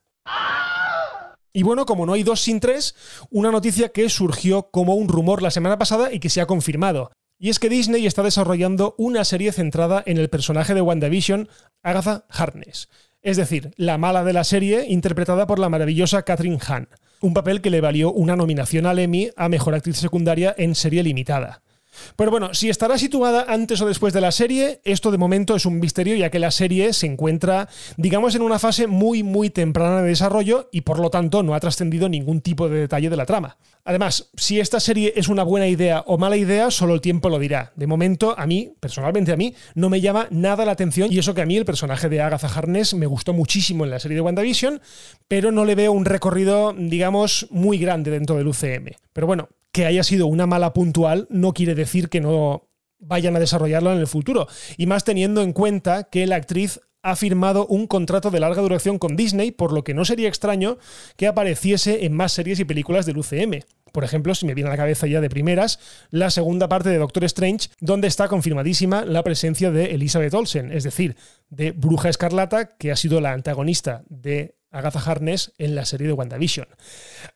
Y 1.51 1.63
bueno, 1.63 1.85
como 1.85 2.05
no 2.05 2.13
hay 2.13 2.23
dos 2.23 2.41
sin 2.41 2.59
tres, 2.59 2.95
una 3.31 3.51
noticia 3.51 3.89
que 3.89 4.07
surgió 4.09 4.69
como 4.69 4.95
un 4.95 5.07
rumor 5.07 5.41
la 5.41 5.51
semana 5.51 5.77
pasada 5.77 6.13
y 6.13 6.19
que 6.19 6.29
se 6.29 6.41
ha 6.41 6.45
confirmado. 6.45 7.11
Y 7.39 7.49
es 7.49 7.57
que 7.57 7.69
Disney 7.69 8.05
está 8.05 8.21
desarrollando 8.21 8.93
una 8.97 9.23
serie 9.23 9.51
centrada 9.51 10.03
en 10.05 10.17
el 10.17 10.29
personaje 10.29 10.73
de 10.73 10.81
WandaVision, 10.81 11.49
Agatha 11.81 12.25
Harkness 12.29 12.89
es 13.21 13.37
decir, 13.37 13.71
la 13.75 13.97
mala 13.97 14.23
de 14.23 14.33
la 14.33 14.43
serie 14.43 14.85
interpretada 14.87 15.47
por 15.47 15.59
la 15.59 15.69
maravillosa 15.69 16.23
Catherine 16.23 16.59
Hahn, 16.65 16.87
un 17.21 17.33
papel 17.33 17.61
que 17.61 17.69
le 17.69 17.81
valió 17.81 18.11
una 18.11 18.35
nominación 18.35 18.85
al 18.85 18.99
Emmy 18.99 19.29
a 19.35 19.49
Mejor 19.49 19.75
Actriz 19.75 19.97
Secundaria 19.97 20.55
en 20.57 20.75
serie 20.75 21.03
limitada. 21.03 21.61
Pero 22.15 22.31
bueno, 22.31 22.53
si 22.53 22.69
estará 22.69 22.97
situada 22.97 23.45
antes 23.47 23.81
o 23.81 23.87
después 23.87 24.13
de 24.13 24.21
la 24.21 24.31
serie, 24.31 24.81
esto 24.83 25.11
de 25.11 25.17
momento 25.17 25.55
es 25.55 25.65
un 25.65 25.79
misterio 25.79 26.15
ya 26.15 26.29
que 26.29 26.39
la 26.39 26.51
serie 26.51 26.93
se 26.93 27.05
encuentra, 27.05 27.69
digamos, 27.97 28.35
en 28.35 28.41
una 28.41 28.59
fase 28.59 28.87
muy 28.87 29.23
muy 29.23 29.49
temprana 29.49 30.01
de 30.01 30.09
desarrollo 30.09 30.69
y 30.71 30.81
por 30.81 30.99
lo 30.99 31.09
tanto 31.09 31.43
no 31.43 31.53
ha 31.53 31.59
trascendido 31.59 32.09
ningún 32.09 32.41
tipo 32.41 32.69
de 32.69 32.79
detalle 32.79 33.09
de 33.09 33.17
la 33.17 33.25
trama. 33.25 33.57
Además, 33.85 34.29
si 34.35 34.59
esta 34.59 34.79
serie 34.79 35.13
es 35.15 35.29
una 35.29 35.43
buena 35.43 35.67
idea 35.67 36.03
o 36.05 36.17
mala 36.17 36.37
idea, 36.37 36.69
solo 36.69 36.93
el 36.93 37.01
tiempo 37.01 37.29
lo 37.29 37.39
dirá. 37.39 37.71
De 37.75 37.87
momento, 37.87 38.35
a 38.37 38.45
mí, 38.45 38.73
personalmente 38.79 39.31
a 39.31 39.37
mí, 39.37 39.55
no 39.73 39.89
me 39.89 40.01
llama 40.01 40.27
nada 40.29 40.65
la 40.65 40.73
atención 40.73 41.11
y 41.11 41.17
eso 41.17 41.33
que 41.33 41.41
a 41.41 41.45
mí 41.45 41.57
el 41.57 41.65
personaje 41.65 42.09
de 42.09 42.21
Agatha 42.21 42.47
Harness 42.47 42.93
me 42.93 43.07
gustó 43.07 43.33
muchísimo 43.33 43.85
en 43.85 43.91
la 43.91 43.99
serie 43.99 44.15
de 44.15 44.21
WandaVision, 44.21 44.81
pero 45.27 45.51
no 45.51 45.65
le 45.65 45.75
veo 45.75 45.91
un 45.91 46.05
recorrido, 46.05 46.73
digamos, 46.77 47.47
muy 47.49 47.77
grande 47.77 48.11
dentro 48.11 48.35
del 48.35 48.47
UCM. 48.47 48.91
Pero 49.13 49.27
bueno, 49.27 49.49
que 49.71 49.85
haya 49.85 50.03
sido 50.03 50.27
una 50.27 50.47
mala 50.47 50.73
puntual 50.73 51.27
no 51.29 51.53
quiere 51.53 51.75
decir 51.75 52.09
que 52.09 52.21
no 52.21 52.69
vayan 52.99 53.35
a 53.35 53.39
desarrollarlo 53.39 53.93
en 53.93 53.99
el 53.99 54.07
futuro. 54.07 54.47
Y 54.77 54.85
más 54.85 55.03
teniendo 55.03 55.41
en 55.41 55.53
cuenta 55.53 56.05
que 56.05 56.27
la 56.27 56.35
actriz 56.35 56.81
ha 57.01 57.15
firmado 57.15 57.65
un 57.67 57.87
contrato 57.87 58.29
de 58.29 58.39
larga 58.39 58.61
duración 58.61 58.99
con 58.99 59.15
Disney, 59.15 59.51
por 59.51 59.71
lo 59.71 59.83
que 59.83 59.93
no 59.93 60.03
sería 60.03 60.27
extraño 60.27 60.77
que 61.15 61.27
apareciese 61.27 62.05
en 62.05 62.13
más 62.13 62.33
series 62.33 62.59
y 62.59 62.65
películas 62.65 63.05
del 63.05 63.17
UCM. 63.17 63.61
Por 63.93 64.03
ejemplo, 64.03 64.35
si 64.35 64.45
me 64.45 64.53
viene 64.53 64.69
a 64.69 64.73
la 64.73 64.77
cabeza 64.77 65.07
ya 65.07 65.21
de 65.21 65.29
primeras, 65.29 65.79
la 66.11 66.29
segunda 66.29 66.67
parte 66.67 66.89
de 66.89 66.97
Doctor 66.97 67.23
Strange, 67.23 67.69
donde 67.79 68.07
está 68.07 68.27
confirmadísima 68.27 69.05
la 69.05 69.23
presencia 69.23 69.71
de 69.71 69.95
Elizabeth 69.95 70.33
Olsen, 70.33 70.71
es 70.71 70.83
decir, 70.83 71.15
de 71.49 71.71
Bruja 71.71 72.09
Escarlata, 72.09 72.77
que 72.77 72.91
ha 72.91 72.95
sido 72.95 73.21
la 73.21 73.31
antagonista 73.31 74.03
de 74.09 74.58
Agatha 74.71 74.99
Harness 74.99 75.53
en 75.57 75.75
la 75.75 75.85
serie 75.85 76.07
de 76.07 76.13
WandaVision. 76.13 76.67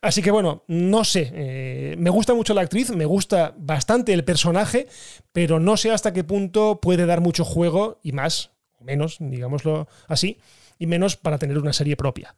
Así 0.00 0.22
que 0.22 0.30
bueno, 0.30 0.64
no 0.68 1.04
sé, 1.04 1.30
eh, 1.34 1.94
me 1.98 2.10
gusta 2.10 2.34
mucho 2.34 2.54
la 2.54 2.62
actriz, 2.62 2.90
me 2.90 3.06
gusta 3.06 3.54
bastante 3.56 4.12
el 4.12 4.24
personaje, 4.24 4.86
pero 5.32 5.60
no 5.60 5.76
sé 5.76 5.90
hasta 5.90 6.12
qué 6.12 6.24
punto 6.24 6.80
puede 6.80 7.06
dar 7.06 7.20
mucho 7.20 7.44
juego 7.44 8.00
y 8.02 8.12
más, 8.12 8.52
o 8.78 8.84
menos, 8.84 9.16
digámoslo 9.20 9.88
así, 10.08 10.38
y 10.78 10.86
menos 10.86 11.16
para 11.16 11.38
tener 11.38 11.58
una 11.58 11.72
serie 11.72 11.96
propia. 11.96 12.36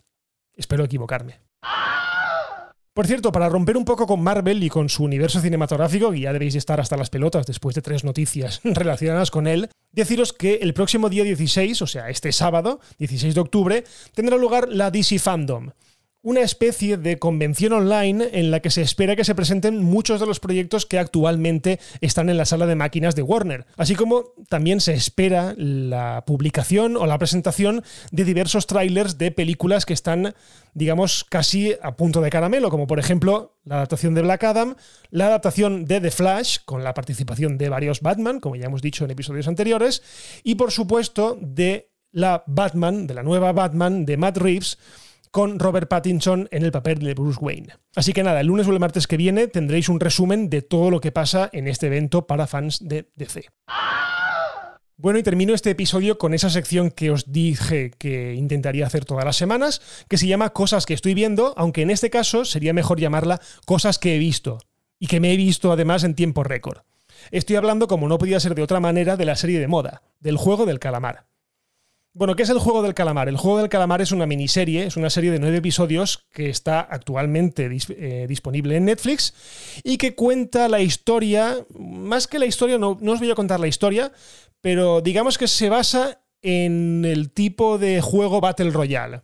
Espero 0.54 0.84
equivocarme. 0.84 1.40
Por 2.96 3.06
cierto, 3.06 3.30
para 3.30 3.50
romper 3.50 3.76
un 3.76 3.84
poco 3.84 4.06
con 4.06 4.22
Marvel 4.22 4.64
y 4.64 4.70
con 4.70 4.88
su 4.88 5.04
universo 5.04 5.38
cinematográfico, 5.42 6.14
y 6.14 6.22
ya 6.22 6.32
debéis 6.32 6.54
estar 6.54 6.80
hasta 6.80 6.96
las 6.96 7.10
pelotas 7.10 7.44
después 7.44 7.74
de 7.74 7.82
tres 7.82 8.04
noticias 8.04 8.60
relacionadas 8.64 9.30
con 9.30 9.46
él, 9.46 9.68
deciros 9.92 10.32
que 10.32 10.60
el 10.62 10.72
próximo 10.72 11.10
día 11.10 11.22
16, 11.22 11.82
o 11.82 11.86
sea, 11.86 12.08
este 12.08 12.32
sábado, 12.32 12.80
16 12.98 13.34
de 13.34 13.40
octubre, 13.42 13.84
tendrá 14.14 14.38
lugar 14.38 14.70
la 14.70 14.90
DC 14.90 15.18
Fandom 15.18 15.72
una 16.26 16.40
especie 16.40 16.97
de 16.97 17.21
convención 17.21 17.73
online 17.73 18.30
en 18.33 18.50
la 18.50 18.59
que 18.59 18.71
se 18.71 18.83
espera 18.83 19.14
que 19.14 19.23
se 19.23 19.37
presenten 19.37 19.80
muchos 19.80 20.18
de 20.18 20.26
los 20.26 20.40
proyectos 20.40 20.85
que 20.85 20.99
actualmente 20.99 21.78
están 22.00 22.28
en 22.28 22.37
la 22.37 22.45
sala 22.45 22.66
de 22.66 22.75
máquinas 22.75 23.14
de 23.14 23.23
Warner, 23.23 23.64
así 23.76 23.95
como 23.95 24.33
también 24.49 24.80
se 24.80 24.92
espera 24.92 25.54
la 25.56 26.25
publicación 26.26 26.97
o 26.97 27.06
la 27.06 27.18
presentación 27.18 27.85
de 28.11 28.25
diversos 28.25 28.66
trailers 28.66 29.18
de 29.18 29.30
películas 29.30 29.87
que 29.87 29.92
están, 29.92 30.35
digamos, 30.75 31.23
casi 31.23 31.76
a 31.80 31.95
punto 31.97 32.21
de 32.21 32.30
caramelo, 32.30 32.71
como 32.71 32.88
por 32.88 32.99
ejemplo 32.99 33.54
la 33.62 33.76
adaptación 33.76 34.14
de 34.14 34.23
Black 34.23 34.42
Adam, 34.42 34.75
la 35.11 35.26
adaptación 35.28 35.85
de 35.85 36.00
The 36.00 36.11
Flash, 36.11 36.59
con 36.64 36.83
la 36.83 36.92
participación 36.92 37.56
de 37.56 37.68
varios 37.68 38.00
Batman, 38.00 38.40
como 38.40 38.56
ya 38.56 38.66
hemos 38.66 38.83
dicho 38.83 39.04
en 39.04 39.12
episodios 39.12 39.47
anteriores, 39.47 40.02
y 40.42 40.56
por 40.56 40.73
supuesto 40.73 41.38
de 41.40 41.92
la 42.11 42.42
Batman, 42.49 43.06
de 43.06 43.14
la 43.14 43.23
nueva 43.23 43.52
Batman 43.52 44.04
de 44.04 44.16
Matt 44.16 44.38
Reeves, 44.38 44.76
con 45.30 45.59
Robert 45.59 45.88
Pattinson 45.88 46.49
en 46.50 46.64
el 46.64 46.73
papel 46.73 46.99
de 47.00 47.14
Bruce 47.14 47.38
Wayne. 47.40 47.75
Así 47.95 48.12
que 48.12 48.23
nada, 48.23 48.40
el 48.40 48.47
lunes 48.47 48.66
o 48.66 48.73
el 48.73 48.80
martes 48.80 49.06
que 49.06 49.16
viene 49.16 49.49
tendréis 49.49 49.88
un 49.88 50.00
resumen 50.00 50.50
de 50.50 50.62
todo 50.62 50.90
lo 50.90 51.00
que 51.00 51.12
pasa 51.12 51.50
en 51.52 51.68
este 51.68 51.87
evento 51.87 52.26
para 52.26 52.47
fans 52.47 52.78
de 52.80 53.09
DC. 53.16 53.47
Bueno, 54.99 55.18
y 55.18 55.23
termino 55.23 55.52
este 55.52 55.71
episodio 55.71 56.16
con 56.16 56.33
esa 56.33 56.49
sección 56.49 56.90
que 56.90 57.11
os 57.11 57.30
dije 57.30 57.90
que 57.99 58.35
intentaría 58.35 58.87
hacer 58.87 59.04
todas 59.04 59.26
las 59.26 59.37
semanas, 59.37 59.83
que 60.09 60.16
se 60.16 60.26
llama 60.26 60.54
Cosas 60.54 60.87
que 60.87 60.95
estoy 60.95 61.12
viendo, 61.12 61.52
aunque 61.59 61.83
en 61.83 61.90
este 61.90 62.09
caso 62.09 62.47
sería 62.47 62.73
mejor 62.73 62.99
llamarla 62.99 63.40
Cosas 63.66 63.99
que 63.99 64.16
he 64.16 64.18
visto, 64.18 64.59
y 64.99 65.06
que 65.06 65.21
me 65.21 65.35
he 65.35 65.37
visto 65.37 65.71
además 65.71 66.02
en 66.02 66.14
tiempo 66.14 66.45
récord. 66.45 66.78
Estoy 67.30 67.56
hablando, 67.56 67.88
como 67.88 68.09
no 68.09 68.16
podía 68.16 68.40
ser 68.40 68.54
de 68.54 68.62
otra 68.62 68.80
manera, 68.80 69.18
de 69.18 69.26
la 69.26 69.37
serie 69.37 69.61
de 69.61 69.68
moda, 69.68 70.00
del 70.21 70.38
juego 70.38 70.64
del 70.64 70.78
calamar. 70.78 71.26
Bueno, 72.18 72.35
¿qué 72.35 72.44
es 72.44 72.49
el 72.49 72.58
juego 72.58 72.80
del 72.80 72.94
calamar? 72.94 73.28
El 73.28 73.37
juego 73.37 73.58
del 73.58 73.68
calamar 73.68 74.00
es 74.00 74.11
una 74.11 74.25
miniserie, 74.25 74.87
es 74.87 74.96
una 74.96 75.11
serie 75.11 75.30
de 75.30 75.38
nueve 75.38 75.58
episodios 75.58 76.25
que 76.32 76.49
está 76.49 76.80
actualmente 76.80 77.68
eh, 77.90 78.25
disponible 78.26 78.75
en 78.75 78.87
Netflix 78.87 79.35
y 79.85 79.99
que 79.99 80.14
cuenta 80.14 80.66
la 80.70 80.80
historia, 80.80 81.58
más 81.78 82.26
que 82.26 82.38
la 82.38 82.46
historia, 82.46 82.78
no, 82.78 82.96
no 83.02 83.12
os 83.12 83.18
voy 83.18 83.30
a 83.30 83.35
contar 83.35 83.61
la 83.61 83.66
historia, 83.66 84.12
pero 84.62 85.02
digamos 85.02 85.37
que 85.37 85.46
se 85.46 85.68
basa 85.68 86.23
en 86.40 87.04
el 87.04 87.32
tipo 87.32 87.76
de 87.76 88.00
juego 88.00 88.40
Battle 88.40 88.70
Royale. 88.70 89.20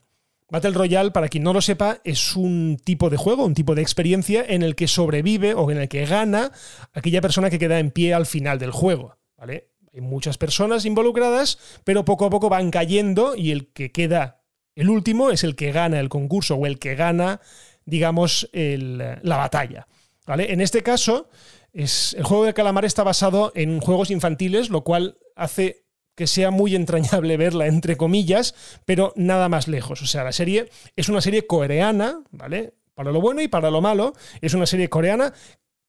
Battle 0.50 0.72
Royale, 0.72 1.12
para 1.12 1.28
quien 1.28 1.44
no 1.44 1.54
lo 1.54 1.62
sepa, 1.62 2.02
es 2.04 2.36
un 2.36 2.76
tipo 2.84 3.08
de 3.08 3.16
juego, 3.16 3.46
un 3.46 3.54
tipo 3.54 3.74
de 3.74 3.80
experiencia 3.80 4.44
en 4.46 4.62
el 4.62 4.74
que 4.74 4.86
sobrevive 4.86 5.54
o 5.54 5.70
en 5.70 5.78
el 5.78 5.88
que 5.88 6.04
gana 6.04 6.52
aquella 6.92 7.22
persona 7.22 7.48
que 7.48 7.58
queda 7.58 7.78
en 7.78 7.90
pie 7.90 8.12
al 8.12 8.26
final 8.26 8.58
del 8.58 8.70
juego. 8.70 9.16
¿vale? 9.38 9.71
Hay 9.92 10.00
muchas 10.00 10.38
personas 10.38 10.84
involucradas, 10.86 11.58
pero 11.84 12.04
poco 12.04 12.24
a 12.24 12.30
poco 12.30 12.48
van 12.48 12.70
cayendo 12.70 13.34
y 13.36 13.50
el 13.50 13.72
que 13.72 13.92
queda 13.92 14.42
el 14.74 14.88
último 14.88 15.30
es 15.30 15.44
el 15.44 15.54
que 15.54 15.72
gana 15.72 16.00
el 16.00 16.08
concurso 16.08 16.56
o 16.56 16.66
el 16.66 16.78
que 16.78 16.94
gana, 16.94 17.40
digamos, 17.84 18.48
la 18.52 19.36
batalla. 19.36 19.86
¿vale? 20.26 20.52
En 20.52 20.60
este 20.60 20.82
caso, 20.82 21.28
es, 21.72 22.14
el 22.14 22.24
juego 22.24 22.44
de 22.44 22.54
calamar 22.54 22.84
está 22.84 23.02
basado 23.02 23.52
en 23.54 23.80
juegos 23.80 24.10
infantiles, 24.10 24.70
lo 24.70 24.82
cual 24.82 25.18
hace 25.36 25.84
que 26.14 26.26
sea 26.26 26.50
muy 26.50 26.74
entrañable 26.74 27.36
verla, 27.38 27.66
entre 27.66 27.96
comillas, 27.96 28.54
pero 28.84 29.12
nada 29.16 29.48
más 29.48 29.68
lejos. 29.68 30.02
O 30.02 30.06
sea, 30.06 30.24
la 30.24 30.32
serie 30.32 30.70
es 30.96 31.08
una 31.08 31.20
serie 31.20 31.46
coreana, 31.46 32.22
¿vale? 32.30 32.74
Para 32.94 33.12
lo 33.12 33.20
bueno 33.20 33.40
y 33.42 33.48
para 33.48 33.70
lo 33.70 33.80
malo, 33.80 34.14
es 34.40 34.54
una 34.54 34.66
serie 34.66 34.88
coreana 34.88 35.32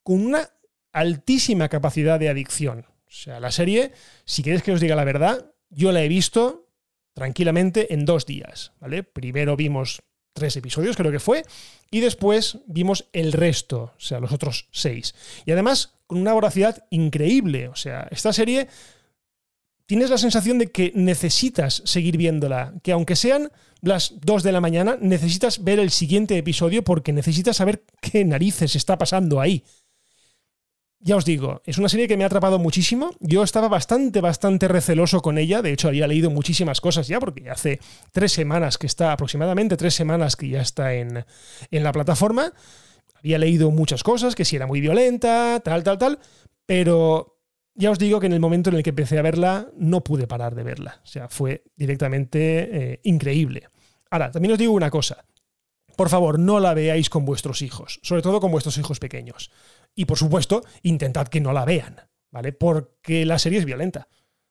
con 0.03 0.25
una 0.25 0.49
altísima 0.91 1.69
capacidad 1.69 2.19
de 2.19 2.29
adicción. 2.29 2.85
O 3.13 3.15
sea, 3.15 3.39
la 3.39 3.51
serie, 3.51 3.91
si 4.25 4.41
queréis 4.41 4.63
que 4.63 4.71
os 4.71 4.81
diga 4.81 4.95
la 4.95 5.03
verdad, 5.03 5.53
yo 5.69 5.91
la 5.91 6.01
he 6.01 6.07
visto 6.07 6.67
tranquilamente 7.13 7.93
en 7.93 8.05
dos 8.05 8.25
días, 8.25 8.71
¿vale? 8.79 9.03
Primero 9.03 9.55
vimos 9.55 10.01
tres 10.33 10.57
episodios, 10.57 10.97
creo 10.97 11.11
que 11.11 11.19
fue, 11.19 11.43
y 11.91 11.99
después 11.99 12.57
vimos 12.65 13.07
el 13.13 13.31
resto, 13.31 13.93
o 13.95 13.99
sea, 13.99 14.19
los 14.19 14.31
otros 14.31 14.67
seis. 14.71 15.13
Y 15.45 15.51
además, 15.51 15.93
con 16.07 16.17
una 16.17 16.33
voracidad 16.33 16.85
increíble. 16.89 17.67
O 17.67 17.75
sea, 17.75 18.07
esta 18.09 18.33
serie 18.33 18.67
tienes 19.85 20.09
la 20.09 20.17
sensación 20.17 20.57
de 20.57 20.71
que 20.71 20.91
necesitas 20.95 21.83
seguir 21.85 22.17
viéndola, 22.17 22.73
que 22.81 22.93
aunque 22.93 23.15
sean 23.15 23.51
las 23.81 24.15
dos 24.21 24.41
de 24.41 24.53
la 24.53 24.59
mañana, 24.59 24.97
necesitas 24.99 25.63
ver 25.63 25.77
el 25.77 25.91
siguiente 25.91 26.35
episodio 26.35 26.83
porque 26.83 27.13
necesitas 27.13 27.57
saber 27.57 27.83
qué 28.01 28.25
narices 28.25 28.75
está 28.75 28.97
pasando 28.97 29.39
ahí 29.39 29.63
ya 31.03 31.17
os 31.17 31.25
digo, 31.25 31.61
es 31.65 31.77
una 31.77 31.89
serie 31.89 32.07
que 32.07 32.15
me 32.15 32.23
ha 32.23 32.27
atrapado 32.27 32.59
muchísimo. 32.59 33.11
Yo 33.19 33.43
estaba 33.43 33.67
bastante, 33.67 34.21
bastante 34.21 34.69
receloso 34.69 35.21
con 35.21 35.37
ella. 35.37 35.61
De 35.61 35.73
hecho, 35.73 35.89
había 35.89 36.07
leído 36.07 36.29
muchísimas 36.29 36.79
cosas 36.79 37.09
ya, 37.09 37.19
porque 37.19 37.49
hace 37.49 37.79
tres 38.13 38.31
semanas 38.31 38.77
que 38.77 38.87
está, 38.87 39.11
aproximadamente 39.11 39.75
tres 39.75 39.93
semanas 39.93 40.37
que 40.37 40.47
ya 40.47 40.61
está 40.61 40.93
en, 40.93 41.25
en 41.71 41.83
la 41.83 41.91
plataforma. 41.91 42.53
Había 43.15 43.37
leído 43.37 43.69
muchas 43.69 44.01
cosas, 44.01 44.33
que 44.33 44.45
si 44.45 44.55
era 44.55 44.65
muy 44.65 44.79
violenta, 44.79 45.59
tal, 45.63 45.83
tal, 45.83 45.97
tal, 45.97 46.19
pero 46.65 47.37
ya 47.75 47.91
os 47.91 47.99
digo 47.99 48.21
que 48.21 48.27
en 48.27 48.33
el 48.33 48.39
momento 48.39 48.69
en 48.69 48.77
el 48.77 48.83
que 48.83 48.91
empecé 48.91 49.19
a 49.19 49.23
verla, 49.23 49.67
no 49.77 50.05
pude 50.05 50.25
parar 50.25 50.55
de 50.55 50.63
verla. 50.63 51.01
O 51.03 51.07
sea, 51.07 51.27
fue 51.27 51.63
directamente 51.75 52.93
eh, 52.93 52.99
increíble. 53.03 53.67
Ahora, 54.09 54.31
también 54.31 54.53
os 54.53 54.59
digo 54.59 54.71
una 54.73 54.89
cosa. 54.89 55.25
Por 55.95 56.09
favor, 56.09 56.39
no 56.39 56.59
la 56.59 56.73
veáis 56.73 57.09
con 57.09 57.25
vuestros 57.25 57.61
hijos, 57.61 57.99
sobre 58.01 58.21
todo 58.21 58.39
con 58.39 58.51
vuestros 58.51 58.77
hijos 58.77 58.99
pequeños. 58.99 59.51
Y 59.95 60.05
por 60.05 60.17
supuesto, 60.17 60.63
intentad 60.81 61.27
que 61.27 61.41
no 61.41 61.53
la 61.53 61.65
vean, 61.65 62.01
¿vale? 62.31 62.51
Porque 62.51 63.25
la 63.25 63.39
serie 63.39 63.59
es 63.59 63.65
violenta. 63.65 64.07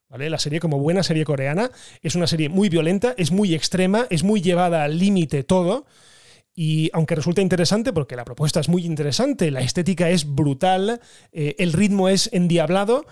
¿Vale? 0.08 0.28
La 0.28 0.38
serie, 0.38 0.60
como 0.60 0.78
buena 0.78 1.02
serie 1.02 1.24
coreana, 1.24 1.70
es 2.02 2.16
una 2.16 2.26
serie 2.26 2.50
muy 2.50 2.68
violenta, 2.68 3.14
es 3.16 3.30
muy 3.32 3.54
extrema, 3.54 4.06
es 4.10 4.24
muy 4.24 4.42
llevada 4.42 4.84
al 4.84 4.98
límite 4.98 5.42
todo. 5.42 5.86
Y 6.54 6.90
aunque 6.92 7.14
resulta 7.14 7.40
interesante, 7.40 7.94
porque 7.94 8.14
la 8.14 8.26
propuesta 8.26 8.60
es 8.60 8.68
muy 8.68 8.84
interesante, 8.84 9.50
la 9.50 9.62
estética 9.62 10.10
es 10.10 10.26
brutal, 10.34 11.00
eh, 11.32 11.54
el 11.58 11.72
ritmo 11.72 12.10
es 12.10 12.28
endiablado, 12.30 13.06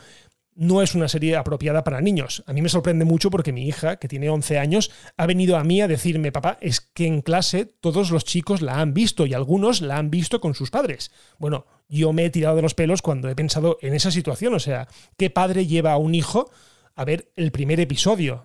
no 0.61 0.83
es 0.83 0.95
una 0.95 1.09
serie 1.09 1.37
apropiada 1.37 1.83
para 1.85 2.02
niños. 2.02 2.45
A 2.47 2.52
mí 2.52 2.61
me 2.61 2.69
sorprende 2.69 3.07
mucho 3.07 3.31
porque 3.31 3.50
mi 3.50 3.67
hija, 3.67 3.97
que 3.97 4.09
tiene 4.09 4.29
11 4.29 4.59
años, 4.59 4.90
ha 5.17 5.25
venido 5.25 5.57
a 5.57 5.64
mí 5.64 5.81
a 5.81 5.88
decirme, 5.88 6.33
papá, 6.33 6.59
es 6.61 6.83
que 6.83 7.07
en 7.07 7.23
clase 7.23 7.64
todos 7.64 8.11
los 8.11 8.26
chicos 8.26 8.61
la 8.61 8.79
han 8.79 8.93
visto 8.93 9.25
y 9.25 9.33
algunos 9.33 9.81
la 9.81 9.97
han 9.97 10.11
visto 10.11 10.38
con 10.38 10.55
sus 10.55 10.71
padres. 10.71 11.12
Bueno, 11.38 11.64
yo 11.88 12.12
me 12.12 12.26
he 12.26 12.31
tirado 12.31 12.57
de 12.57 12.62
los 12.62 12.75
pelos 12.75 13.00
cuando 13.00 13.31
he 13.31 13.35
pensado 13.35 13.79
en 13.81 13.95
esa 13.95 14.11
situación. 14.11 14.52
O 14.52 14.61
sea, 14.61 14.87
¿qué 15.17 15.31
padre 15.31 15.67
lleva 15.67 15.93
a 15.93 15.97
un 15.97 16.14
hijo 16.14 16.50
a 16.95 17.07
ver 17.07 17.33
el 17.37 17.52
primer 17.52 17.81
episodio? 17.81 18.45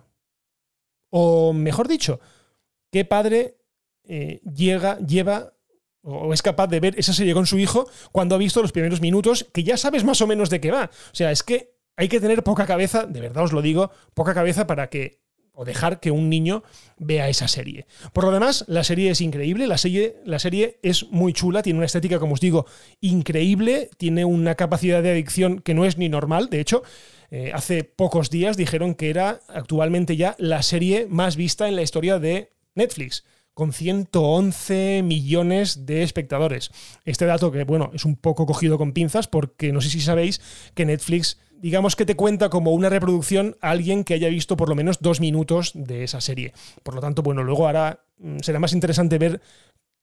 O 1.10 1.52
mejor 1.52 1.86
dicho, 1.86 2.18
¿qué 2.90 3.04
padre 3.04 3.58
eh, 4.04 4.40
llega, 4.42 4.98
lleva 5.00 5.52
o 6.00 6.32
es 6.32 6.40
capaz 6.40 6.68
de 6.68 6.80
ver 6.80 6.98
esa 6.98 7.12
serie 7.12 7.34
con 7.34 7.44
su 7.44 7.58
hijo 7.58 7.90
cuando 8.10 8.36
ha 8.36 8.38
visto 8.38 8.62
los 8.62 8.72
primeros 8.72 9.02
minutos, 9.02 9.46
que 9.52 9.64
ya 9.64 9.76
sabes 9.76 10.02
más 10.02 10.22
o 10.22 10.26
menos 10.26 10.48
de 10.48 10.60
qué 10.62 10.70
va. 10.70 10.88
O 11.12 11.14
sea, 11.14 11.30
es 11.30 11.42
que 11.42 11.75
hay 11.96 12.08
que 12.08 12.20
tener 12.20 12.42
poca 12.42 12.66
cabeza, 12.66 13.06
de 13.06 13.20
verdad 13.20 13.44
os 13.44 13.52
lo 13.52 13.62
digo, 13.62 13.90
poca 14.14 14.34
cabeza 14.34 14.66
para 14.66 14.88
que 14.88 15.20
o 15.58 15.64
dejar 15.64 16.00
que 16.00 16.10
un 16.10 16.28
niño 16.28 16.62
vea 16.98 17.30
esa 17.30 17.48
serie. 17.48 17.86
Por 18.12 18.24
lo 18.24 18.30
demás, 18.30 18.66
la 18.68 18.84
serie 18.84 19.10
es 19.10 19.22
increíble, 19.22 19.66
la 19.66 19.78
serie, 19.78 20.16
la 20.26 20.38
serie 20.38 20.78
es 20.82 21.08
muy 21.10 21.32
chula, 21.32 21.62
tiene 21.62 21.78
una 21.78 21.86
estética, 21.86 22.18
como 22.18 22.34
os 22.34 22.40
digo, 22.40 22.66
increíble, 23.00 23.88
tiene 23.96 24.26
una 24.26 24.54
capacidad 24.54 25.02
de 25.02 25.10
adicción 25.10 25.60
que 25.60 25.72
no 25.72 25.86
es 25.86 25.96
ni 25.96 26.10
normal, 26.10 26.50
de 26.50 26.60
hecho, 26.60 26.82
eh, 27.30 27.52
hace 27.54 27.84
pocos 27.84 28.28
días 28.28 28.58
dijeron 28.58 28.94
que 28.94 29.08
era 29.08 29.40
actualmente 29.48 30.16
ya 30.16 30.36
la 30.38 30.62
serie 30.62 31.06
más 31.08 31.36
vista 31.36 31.66
en 31.66 31.74
la 31.74 31.82
historia 31.82 32.18
de 32.18 32.52
Netflix 32.74 33.24
con 33.56 33.72
111 33.72 35.02
millones 35.02 35.86
de 35.86 36.02
espectadores. 36.02 36.70
Este 37.06 37.24
dato 37.24 37.50
que, 37.50 37.64
bueno, 37.64 37.90
es 37.94 38.04
un 38.04 38.14
poco 38.14 38.44
cogido 38.44 38.76
con 38.76 38.92
pinzas 38.92 39.28
porque 39.28 39.72
no 39.72 39.80
sé 39.80 39.88
si 39.88 40.02
sabéis 40.02 40.42
que 40.74 40.84
Netflix 40.84 41.38
digamos 41.58 41.96
que 41.96 42.04
te 42.04 42.16
cuenta 42.16 42.50
como 42.50 42.72
una 42.72 42.90
reproducción 42.90 43.56
a 43.62 43.70
alguien 43.70 44.04
que 44.04 44.12
haya 44.12 44.28
visto 44.28 44.58
por 44.58 44.68
lo 44.68 44.74
menos 44.74 45.00
dos 45.00 45.20
minutos 45.20 45.72
de 45.72 46.04
esa 46.04 46.20
serie. 46.20 46.52
Por 46.82 46.96
lo 46.96 47.00
tanto, 47.00 47.22
bueno, 47.22 47.42
luego 47.44 47.64
ahora 47.64 48.04
mm, 48.18 48.40
será 48.40 48.58
más 48.58 48.74
interesante 48.74 49.16
ver 49.16 49.40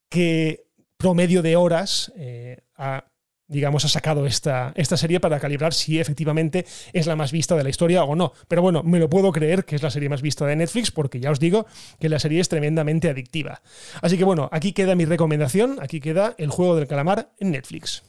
qué 0.10 0.66
promedio 0.98 1.44
de 1.44 1.56
horas 1.56 2.12
eh, 2.16 2.58
ha 2.76 3.06
digamos, 3.54 3.86
ha 3.86 3.88
sacado 3.88 4.26
esta, 4.26 4.74
esta, 4.76 4.98
serie 4.98 5.20
para 5.20 5.40
calibrar 5.40 5.74
si 5.74 6.00
efectivamente 6.00 6.66
es 6.92 7.08
la 7.08 7.16
más 7.16 7.32
vista 7.32 7.56
de 7.56 7.64
la 7.64 7.70
historia 7.70 8.04
o 8.04 8.16
no. 8.16 8.34
Pero 8.48 8.62
bueno, 8.62 8.84
me 8.84 9.00
lo 9.00 9.10
puedo 9.10 9.32
creer 9.32 9.64
que 9.64 9.76
es 9.76 9.84
la 9.84 9.92
serie 9.92 10.10
más 10.10 10.22
vista 10.22 10.46
de 10.46 10.56
Netflix 10.56 10.92
porque 10.92 11.20
ya 11.20 11.32
os 11.32 11.40
digo 11.40 11.66
que 12.00 12.10
la 12.10 12.20
serie 12.20 12.42
es 12.42 12.50
tremendamente 12.50 13.10
adictiva. 13.10 13.62
Así 14.02 14.18
que 14.18 14.24
bueno, 14.26 14.50
aquí 14.52 14.74
queda 14.74 14.96
mi 14.96 15.06
recomendación, 15.06 15.78
aquí 15.82 16.02
queda 16.02 16.36
el 16.38 16.50
juego 16.50 16.76
del 16.76 16.88
calamar 16.88 17.30
en 17.40 17.52
Netflix. 17.52 18.04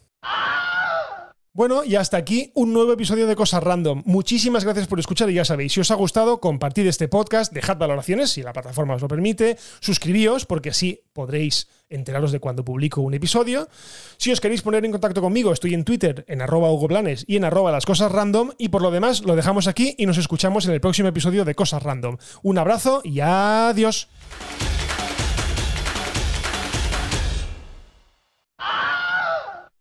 Bueno, 1.57 1.85
y 1.85 1.95
hasta 1.95 2.17
aquí 2.17 2.51
un 2.55 2.73
nuevo 2.73 2.93
episodio 2.93 3.29
de 3.29 3.37
Cosas 3.37 3.63
Random. 3.63 4.03
Muchísimas 4.07 4.65
gracias 4.65 4.89
por 4.89 4.99
escuchar 4.99 5.31
y 5.31 5.35
ya 5.35 5.45
sabéis, 5.45 5.73
si 5.73 5.79
os 5.79 5.93
ha 5.93 5.95
gustado, 5.95 6.41
compartid 6.41 6.85
este 6.89 7.07
podcast, 7.07 7.53
dejad 7.53 7.77
valoraciones 7.77 8.31
si 8.31 8.43
la 8.43 8.53
plataforma 8.53 8.95
os 8.95 9.03
lo 9.03 9.07
permite, 9.07 9.57
suscribíos 9.79 10.47
porque 10.47 10.71
así 10.71 11.03
podréis 11.13 11.69
enteraros 11.89 12.33
de 12.33 12.41
cuando 12.41 12.65
publico 12.65 13.03
un 13.03 13.15
episodio. 13.15 13.69
Si 14.17 14.33
os 14.33 14.41
queréis 14.41 14.63
poner 14.63 14.85
en 14.85 14.91
contacto 14.91 15.23
conmigo, 15.23 15.53
estoy 15.53 15.75
en 15.75 15.85
Twitter 15.85 16.25
en 16.27 16.43
arroba 16.43 16.73
Hugo 16.73 16.89
y 17.25 17.37
en 17.37 17.45
arroba 17.45 17.71
las 17.71 17.87
cosas 17.87 18.11
random 18.11 18.51
y 18.59 18.71
por 18.71 18.83
lo 18.83 18.91
demás 18.91 19.23
lo 19.23 19.37
dejamos 19.37 19.69
aquí 19.69 19.95
y 19.97 20.07
nos 20.07 20.19
escuchamos 20.19 20.67
en 20.67 20.73
el 20.73 20.81
próximo 20.81 21.09
episodio 21.09 21.45
de 21.45 21.55
Cosas 21.55 21.85
Random. 21.85 22.17
Un 22.43 22.59
abrazo 22.59 23.01
y 23.05 23.21
adiós. 23.21 24.09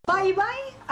Bye 0.05 0.33
bye 0.33 0.72